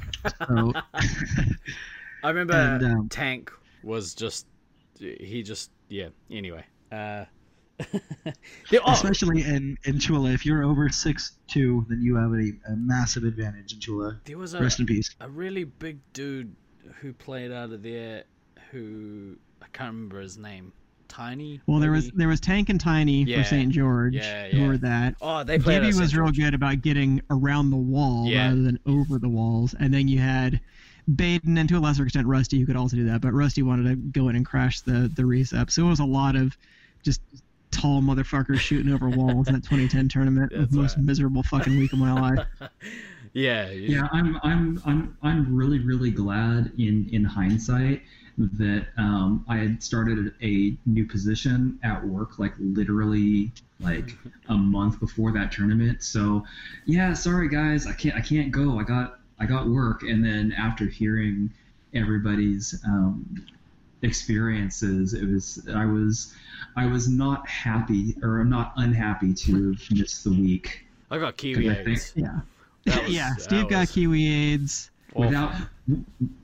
[0.48, 0.72] So
[2.22, 3.50] I remember And, um, Tank
[3.82, 4.46] was just
[4.98, 6.08] he just yeah.
[6.30, 7.24] Anyway, uh,
[8.70, 12.72] yeah, oh, especially in in Chula, if you're over six two, then you have a,
[12.72, 14.20] a massive advantage in Chula.
[14.24, 15.14] there was a Rest in peace.
[15.20, 16.54] a really big dude
[17.00, 18.24] who played out of there
[18.70, 20.72] who I can't remember his name.
[21.08, 21.60] Tiny.
[21.66, 23.38] Well, there was there was Tank and Tiny Yeah.
[23.42, 23.72] for St.
[23.72, 25.16] George Yeah, who were that.
[25.20, 25.80] Oh, they played.
[25.82, 26.14] Gibby was St.
[26.22, 28.48] real good about getting around the wall Yeah.
[28.48, 29.74] rather than over the walls.
[29.80, 30.60] And then you had
[31.16, 33.90] Baden and to a lesser extent Rusty who could also do that, but Rusty wanted
[33.90, 35.70] to go in and crash the the recep.
[35.72, 36.56] So it was a lot of
[37.02, 37.20] just
[37.72, 40.52] tall motherfuckers shooting over walls in that 2010 tournament.
[40.54, 41.04] That's the most right.
[41.06, 42.46] miserable fucking week of my life.
[43.32, 43.70] Yeah.
[43.70, 48.02] you- Yeah, I'm I'm I'm I'm really really glad in in hindsight
[48.38, 54.16] that um, I had started a new position at work like literally like
[54.48, 56.02] a month before that tournament.
[56.02, 56.44] So
[56.86, 58.78] yeah, sorry guys, I can't I can't go.
[58.78, 61.50] I got I got work, and then after hearing
[61.94, 63.46] everybody's um,
[64.02, 66.34] experiences, it was I was
[66.76, 70.84] I was not happy or not unhappy to have missed the week.
[71.10, 72.12] I got Kiwi I think- AIDS.
[72.16, 72.40] Yeah.
[72.86, 74.90] Was- yeah, Steve got was Kiwi AIDS.
[75.14, 75.26] awful.
[75.26, 75.54] Without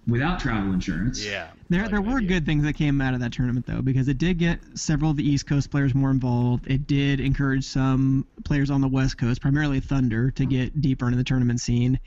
[0.06, 1.24] without travel insurance.
[1.24, 1.48] Yeah.
[1.68, 2.28] There, there were idiot.
[2.28, 5.16] good things that came out of that tournament though, because it did get several of
[5.16, 6.66] the East Coast players more involved.
[6.66, 11.18] It did encourage some players on the West Coast, primarily Thunder, to get deeper into
[11.18, 11.98] the tournament scene,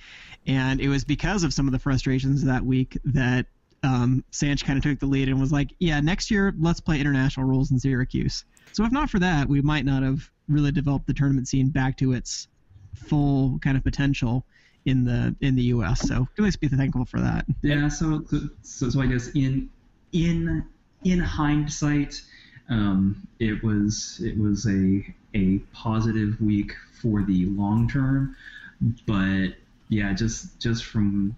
[0.47, 3.45] and it was because of some of the frustrations that week that
[3.83, 6.99] um, Sanch kind of took the lead and was like, "Yeah, next year let's play
[6.99, 11.07] international rules in Syracuse." So if not for that, we might not have really developed
[11.07, 12.47] the tournament scene back to its
[12.95, 14.45] full kind of potential
[14.89, 16.07] in the in the U.S.
[16.07, 17.45] So at least be thankful for that.
[17.61, 18.25] Yeah, so,
[18.63, 19.69] so so I guess in
[20.11, 20.65] in
[21.03, 22.21] in hindsight,
[22.69, 28.35] um, it was it was a a positive week for the long term,
[29.05, 29.49] but
[29.89, 31.35] yeah, just just from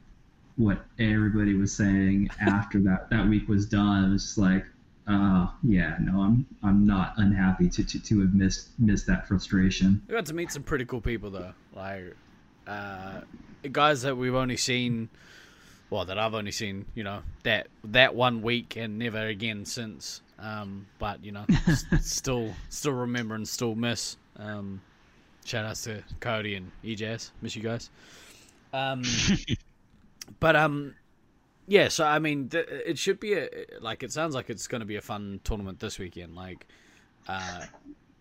[0.56, 4.66] what everybody was saying after that that week was done, it was just like,
[5.08, 10.02] uh, yeah, no, I'm I'm not unhappy to, to, to have missed missed that frustration.
[10.08, 12.16] We got to meet some pretty cool people though, like
[12.68, 13.22] uh,
[13.72, 15.10] guys that we've only seen,
[15.90, 20.22] well, that I've only seen, you know, that that one week and never again since.
[20.40, 24.18] Um, but you know, s- still still remember and still miss.
[24.38, 24.82] Um,
[25.46, 27.90] shout outs to Cody and EJS, miss you guys.
[28.74, 29.04] Um,
[30.40, 30.96] but um,
[31.68, 31.90] yeah.
[31.90, 34.04] So I mean, th- it should be a like.
[34.04, 36.36] It sounds like it's going to be a fun tournament this weekend.
[36.36, 36.66] Like,
[37.28, 37.66] uh,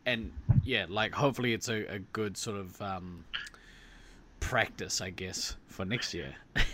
[0.04, 0.32] and
[0.64, 3.24] yeah, like hopefully it's a, a good sort of um,
[4.40, 6.34] practice, I guess, for next year.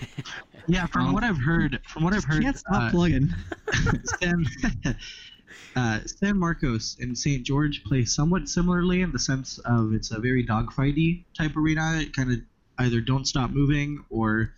[0.69, 3.33] Yeah, from Um, what I've heard, from what I've heard, Can't stop uh, plugging.
[4.21, 4.45] San,
[5.77, 7.45] uh, San Marcos and St.
[7.47, 11.99] George play somewhat similarly in the sense of it's a very dogfighty type arena.
[12.01, 12.39] It kind of
[12.79, 14.51] either don't stop moving or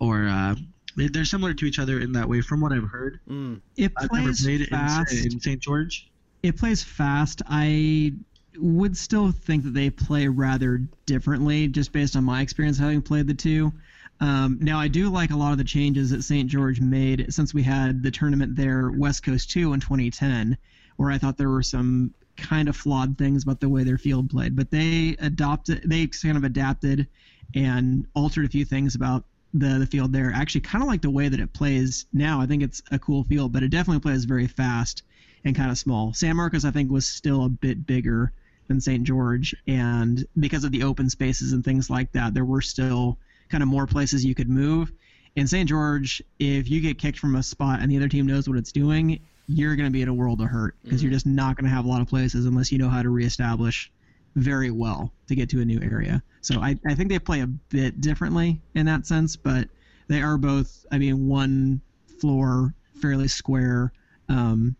[0.00, 0.56] or uh,
[0.96, 2.40] they- they're similar to each other in that way.
[2.40, 3.60] From what I've heard, Mm.
[3.76, 5.12] It I've never plays played fast.
[5.12, 5.60] in, in St.
[5.60, 6.10] George.
[6.42, 7.40] it plays fast.
[7.48, 8.14] I
[8.60, 13.26] would still think that they play rather differently, just based on my experience having played
[13.26, 13.72] the two.
[14.20, 16.48] Um, now, I do like a lot of the changes that St.
[16.48, 20.56] George made since we had the tournament there, West Coast 2 in 2010,
[20.96, 24.30] where I thought there were some kind of flawed things about the way their field
[24.30, 27.06] played, but they adopted, they kind of adapted
[27.54, 30.32] and altered a few things about the the field there.
[30.34, 32.40] Actually, kind of like the way that it plays now.
[32.40, 35.02] I think it's a cool field, but it definitely plays very fast
[35.44, 36.12] and kind of small.
[36.12, 38.32] San Marcos, I think, was still a bit bigger
[38.68, 39.04] than St.
[39.04, 43.62] George, and because of the open spaces and things like that, there were still kind
[43.62, 44.92] of more places you could move.
[45.36, 45.68] In St.
[45.68, 48.72] George, if you get kicked from a spot and the other team knows what it's
[48.72, 51.06] doing, you're going to be in a world of hurt because mm-hmm.
[51.06, 53.08] you're just not going to have a lot of places unless you know how to
[53.08, 53.90] reestablish
[54.36, 56.22] very well to get to a new area.
[56.42, 59.68] So I, I think they play a bit differently in that sense, but
[60.08, 61.80] they are both, I mean, one
[62.20, 63.92] floor, fairly square,
[64.28, 64.76] um,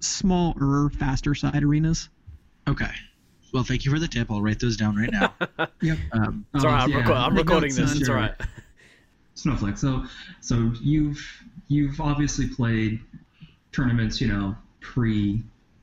[0.00, 2.08] smaller, faster side arenas.
[2.68, 2.90] Okay.
[3.52, 4.30] Well, thank you for the tip.
[4.30, 5.34] I'll write those down right now.
[5.82, 5.98] yep.
[6.12, 6.82] Um, it's all right.
[6.82, 7.02] I'm, yeah.
[7.02, 7.94] reco- I'm recording this.
[7.94, 8.34] It's all right.
[9.34, 9.76] Snowflake.
[9.76, 10.04] So,
[10.40, 11.22] so you've
[11.68, 13.00] you've obviously played
[13.72, 15.42] tournaments, you know, pre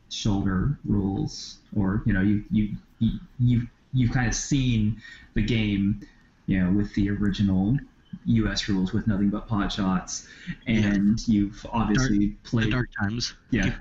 [0.10, 5.02] shoulder rules, or you know, you you you you've, you've kind of seen
[5.36, 6.02] the game,
[6.48, 7.78] you know, with the original
[8.26, 8.68] U.S.
[8.68, 10.28] rules with nothing but pot shots,
[10.66, 11.34] and yeah.
[11.34, 13.36] you've obviously dark, played dark times.
[13.52, 13.76] Yeah,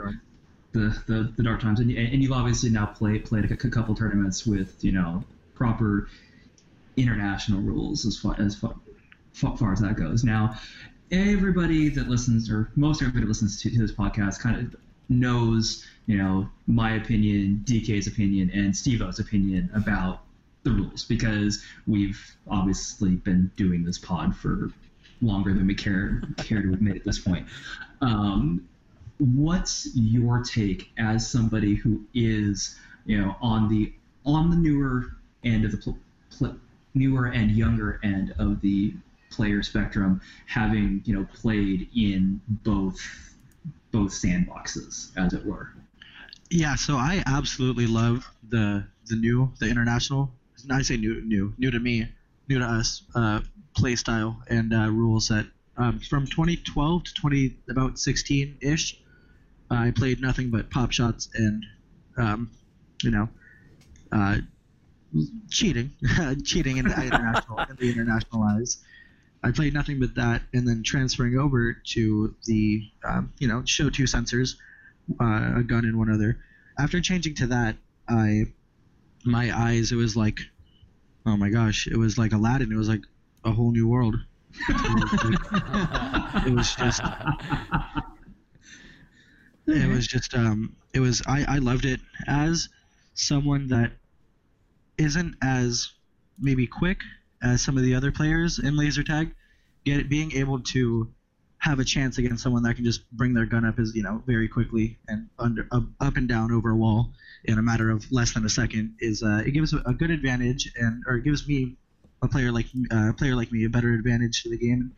[0.79, 4.47] the, the the dark times, and, and you've obviously now played played a, couple tournaments
[4.47, 5.25] with you know
[5.55, 6.09] proper
[6.97, 8.75] international rules as far as far,
[9.57, 10.25] far as that goes.
[10.25, 10.59] Now,
[11.11, 14.77] everybody that listens, or most everybody that listens to, to this podcast, kind of
[15.09, 20.23] knows, you know, my opinion, DK's opinion, and Steve-O's opinion about
[20.65, 24.71] the rules because we've obviously been doing this pod for
[25.21, 27.47] longer than we care care to admit at this point.
[28.01, 28.69] Um,
[29.19, 33.93] what's your take as somebody who is, you know, on the
[34.25, 35.99] on the newer end of the pl-
[36.31, 36.57] pl-
[36.95, 38.95] newer and younger end of the
[39.31, 43.01] player spectrum, having you know played in both
[43.91, 45.73] both sandboxes, as it were.
[46.51, 50.31] Yeah, so I absolutely love the the new the international.
[50.71, 52.09] I say new new new to me,
[52.49, 53.03] new to us.
[53.15, 53.41] Uh,
[53.79, 55.47] play style and uh, rule set
[55.77, 59.01] um, from 2012 to 20 about 16 ish.
[59.71, 61.65] I played nothing but pop shots and
[62.17, 62.51] um,
[63.03, 63.29] you know
[64.13, 64.39] uh,
[65.51, 65.93] cheating,
[66.45, 68.79] cheating in the international in the international eyes.
[69.43, 73.91] I played nothing but that, and then transferring over to the um, you know show
[73.91, 74.57] two sensors,
[75.21, 76.39] uh, a gun and one other.
[76.79, 77.77] After changing to that,
[78.09, 78.47] I
[79.25, 80.41] my eyes it was like,
[81.27, 82.73] oh my gosh, it was like Aladdin.
[82.73, 83.03] It was like
[83.45, 84.17] a whole new world.
[84.69, 87.03] it was just
[89.69, 92.69] it was just um it was I, I loved it as
[93.15, 93.93] someone that
[94.97, 95.93] isn't as
[96.39, 97.01] maybe quick
[97.43, 99.35] as some of the other players in laser tag,
[99.85, 101.13] get being able to
[101.59, 104.23] have a chance against someone that can just bring their gun up as you know
[104.27, 107.13] very quickly and under up, up and down over a wall
[107.45, 110.73] in a matter of less than a second is uh, it gives a good advantage
[110.77, 111.77] and or it gives me
[112.23, 114.93] a player like uh, a player like me a better advantage to the game,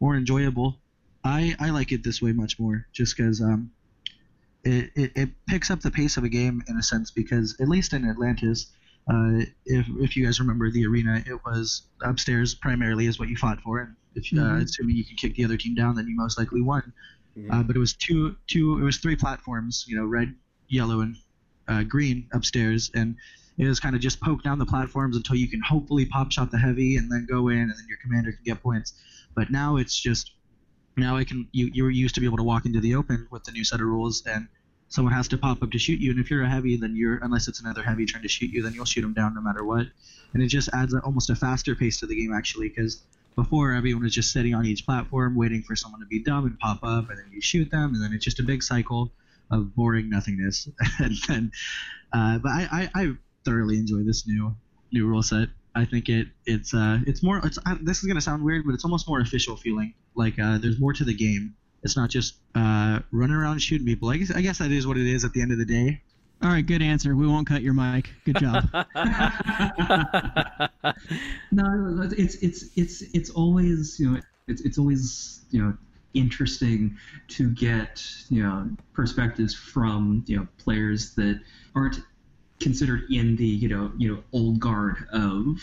[0.00, 0.78] more enjoyable.
[1.22, 3.70] I I like it this way much more just because um
[4.64, 7.68] it, it, it picks up the pace of a game in a sense because at
[7.68, 8.72] least in Atlantis
[9.08, 13.36] uh, if, if you guys remember the arena, it was upstairs primarily is what you
[13.36, 13.80] fought for.
[13.80, 14.62] And if uh, mm-hmm.
[14.62, 16.92] assuming you can kick the other team down, then you most likely won.
[17.36, 17.50] Mm-hmm.
[17.50, 20.34] Uh, but it was two two it was three platforms, you know, red,
[20.68, 21.16] yellow, and
[21.68, 23.16] uh, green upstairs, and
[23.58, 26.50] it was kind of just poke down the platforms until you can hopefully pop shot
[26.50, 28.94] the heavy and then go in, and then your commander can get points.
[29.34, 30.32] But now it's just
[30.96, 33.44] now I can you you used to be able to walk into the open with
[33.44, 34.48] the new set of rules and
[34.88, 37.18] someone has to pop up to shoot you, and if you're a heavy, then you're
[37.22, 39.64] unless it's another heavy trying to shoot you, then you'll shoot them down no matter
[39.64, 39.86] what,
[40.32, 43.02] and it just adds a, almost a faster pace to the game actually because
[43.34, 46.58] before everyone was just sitting on each platform waiting for someone to be dumb and
[46.58, 49.10] pop up, and then you shoot them, and then it's just a big cycle
[49.50, 50.68] of boring nothingness,
[50.98, 51.52] and then,
[52.12, 53.12] uh, but I, I, I
[53.44, 54.54] thoroughly enjoy this new
[54.92, 55.48] new rule set.
[55.74, 58.74] I think it it's uh it's more it's uh, this is gonna sound weird, but
[58.74, 59.94] it's almost more official feeling.
[60.14, 61.54] Like uh, there's more to the game
[61.84, 64.08] it's not just uh, running around shooting people.
[64.08, 66.00] I guess, I guess that is what it is at the end of the day.
[66.42, 67.14] All right, good answer.
[67.14, 68.10] We won't cut your mic.
[68.24, 68.64] Good job.
[71.52, 75.76] no, it's it's it's it's always you know it's it's always you know
[76.14, 76.96] interesting
[77.28, 81.40] to get you know perspectives from you know players that
[81.74, 82.00] aren't
[82.60, 85.60] considered in the you know you know old guard of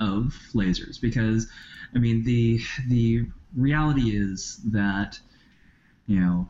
[0.00, 1.48] of lasers because
[1.94, 3.26] I mean the the
[3.56, 5.18] reality is that
[6.08, 6.48] you know,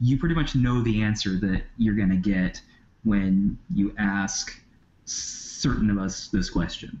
[0.00, 2.60] you pretty much know the answer that you're going to get
[3.04, 4.60] when you ask
[5.06, 7.00] certain of us this question.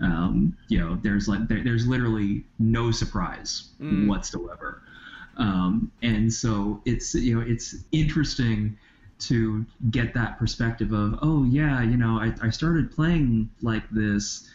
[0.00, 4.08] Um, you know, there's like there, there's literally no surprise mm.
[4.08, 4.82] whatsoever,
[5.36, 8.76] um, and so it's you know it's interesting
[9.18, 14.50] to get that perspective of, oh yeah, you know, I, I started playing like this,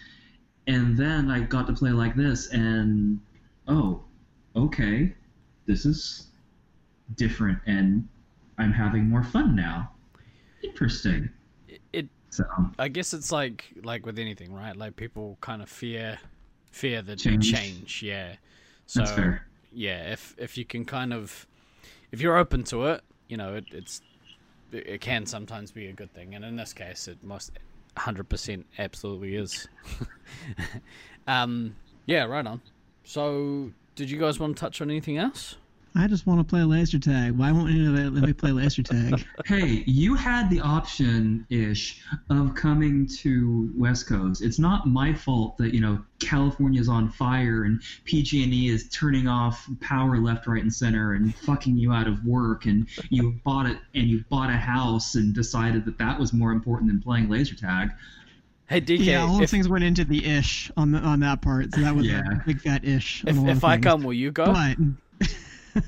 [0.67, 3.19] and then I got to play like this, and
[3.67, 4.03] oh,
[4.55, 5.13] okay,
[5.65, 6.27] this is
[7.15, 8.07] different, and
[8.57, 9.91] I'm having more fun now.
[10.63, 11.29] Interesting.
[11.93, 12.07] It.
[12.29, 12.45] So
[12.79, 14.75] I guess it's like like with anything, right?
[14.75, 16.19] Like people kind of fear
[16.71, 17.51] fear the Change.
[17.51, 18.03] change.
[18.03, 18.35] Yeah.
[18.85, 19.45] So that's fair.
[19.73, 21.45] yeah, if if you can kind of
[22.11, 24.01] if you're open to it, you know, it, it's
[24.71, 27.51] it it can sometimes be a good thing, and in this case, it most
[27.97, 29.67] hundred percent absolutely is.
[31.27, 31.75] um,
[32.05, 32.61] yeah, right on.
[33.03, 33.71] So,
[34.01, 35.57] did you guys want to touch on anything else?
[35.95, 37.33] I just want to play laser tag.
[37.37, 39.23] Why won't any of you let let me play laser tag?
[39.45, 44.41] Hey, you had the option ish of coming to West Coast.
[44.41, 49.69] It's not my fault that you know California's on fire and PG&E is turning off
[49.81, 52.65] power left, right, and center and fucking you out of work.
[52.65, 56.51] And you bought it and you bought a house and decided that that was more
[56.51, 57.91] important than playing laser tag.
[58.71, 61.41] Hey, DK, yeah, all those if, things went into the ish on the on that
[61.41, 61.73] part.
[61.75, 62.21] So that was Yeah.
[62.41, 63.23] a big fat ish.
[63.27, 63.83] if, if I things.
[63.83, 64.45] come, will you go?
[64.45, 64.77] but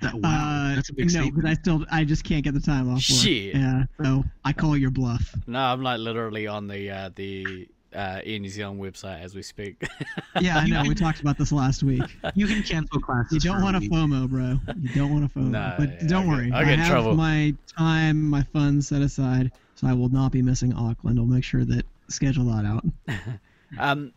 [0.00, 2.60] That, wow, uh, that's a big no, because I still I just can't get the
[2.60, 2.94] time off.
[2.96, 3.02] Work.
[3.02, 3.56] Shit.
[3.56, 5.34] Yeah, so I call your bluff.
[5.48, 9.42] No, I'm like literally on the uh, the uh, Air New Zealand website as we
[9.42, 9.82] speak.
[10.40, 10.84] Yeah, I know.
[10.86, 12.02] We talked about this last week.
[12.36, 13.32] You can cancel classes.
[13.44, 13.90] You don't want a week.
[13.90, 14.60] FOMO, bro.
[14.80, 15.50] You don't want a FOMO.
[15.50, 16.46] Nah, but yeah, don't I'll worry.
[16.50, 17.14] get- I'll get I have trouble.
[17.16, 21.18] my time, my funds set aside, so I will not be missing Auckland.
[21.18, 22.84] I'll make sure that schedule that out.
[23.78, 24.12] um,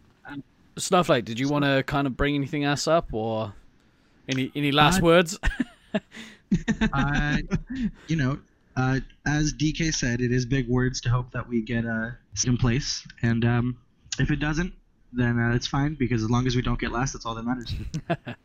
[0.77, 3.53] Snowflake, did you want to kind of bring anything else up, or
[4.27, 5.37] any any last words?
[6.93, 7.37] uh,
[8.07, 8.39] you know,
[8.77, 12.11] uh, as DK said, it is big words to hope that we get uh,
[12.45, 13.77] in place, and um,
[14.19, 14.73] if it doesn't,
[15.13, 17.43] then uh, it's fine because as long as we don't get last, that's all that
[17.43, 17.73] matters.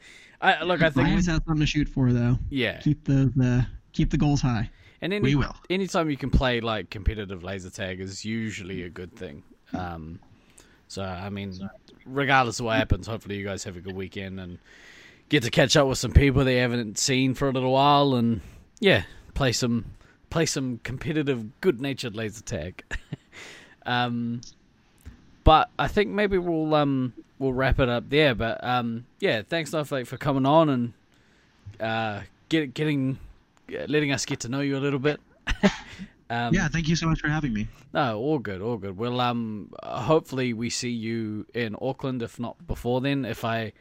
[0.41, 2.39] I, look, I I think always have something to shoot for, though.
[2.51, 4.71] yeah, Keep the, the keep the goals high.
[5.03, 5.55] And any We will.
[5.71, 9.43] anytime you can play like competitive laser tag is usually a good thing.
[9.73, 10.21] Um,
[10.89, 11.69] so I mean,
[12.05, 14.59] regardless of what happens, hopefully you guys have a good weekend and
[15.29, 18.15] get to catch up with some people that you haven't seen for a little while,
[18.15, 18.41] and
[18.81, 19.03] yeah,
[19.35, 19.85] play some
[20.31, 22.83] play some competitive, good-natured laser tag.
[23.87, 24.41] um,
[25.45, 28.35] but I think maybe we'll um we'll wrap it up there.
[28.35, 30.93] But um, yeah, thanks Snowflake for coming on and
[31.81, 33.19] uh, get getting
[33.69, 35.21] letting us get to know you a little bit.
[36.31, 37.69] um, yeah, thank you so much for having me.
[37.93, 38.97] no, all good, all good.
[38.97, 43.25] Well, um, uh, hopefully we see you in Auckland, if not before then.
[43.25, 43.73] If I,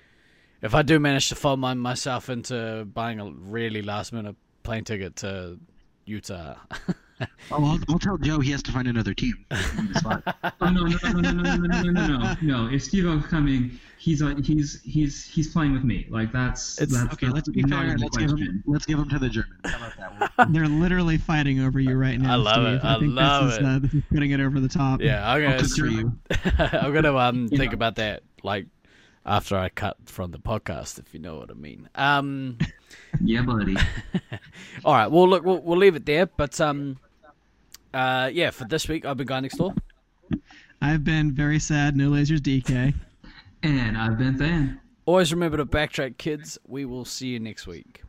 [0.62, 4.84] if I do manage to phone my, myself into buying a really last minute plane
[4.84, 5.60] ticket to
[6.06, 6.56] Utah.
[7.52, 9.46] Oh, I'll, I'll tell Joe he has to find another team.
[9.52, 10.36] on the spot.
[10.62, 12.36] Oh no no no no no no no no no no no
[12.66, 12.74] no!
[12.74, 16.08] If Steve O's coming, he's uh, he's he's he's playing with me.
[16.10, 17.98] Like that's It's- that's Okay, that's let's be fair.
[17.98, 19.58] Let's give, him, let's give him to the German.
[19.66, 20.52] How about that one?
[20.54, 22.34] They're literally fighting over you right now.
[22.34, 22.80] I love it.
[22.80, 22.90] Steve.
[22.92, 23.66] I think love this is, it.
[23.66, 25.02] Uh, this is putting it over the top.
[25.02, 26.12] yeah, I'm I'll gonna, consider you.
[26.58, 27.76] I'm gonna um You think know.
[27.76, 28.66] about that like
[29.26, 31.90] after I cut from the podcast, if you know what I mean.
[31.96, 32.58] Um.
[33.22, 33.76] Yeah, buddy.
[34.84, 35.08] All right.
[35.08, 36.26] Well, look, we'll, we'll leave it there.
[36.26, 36.98] But um,
[37.96, 39.74] uh, yeah, for this week, I've been guy next door.
[40.82, 41.96] I've been very sad.
[41.96, 42.94] No lasers, DK.
[43.64, 44.82] And I've been Than.
[45.06, 46.58] Always remember to backtrack, kids.
[46.68, 48.04] We will see you next week.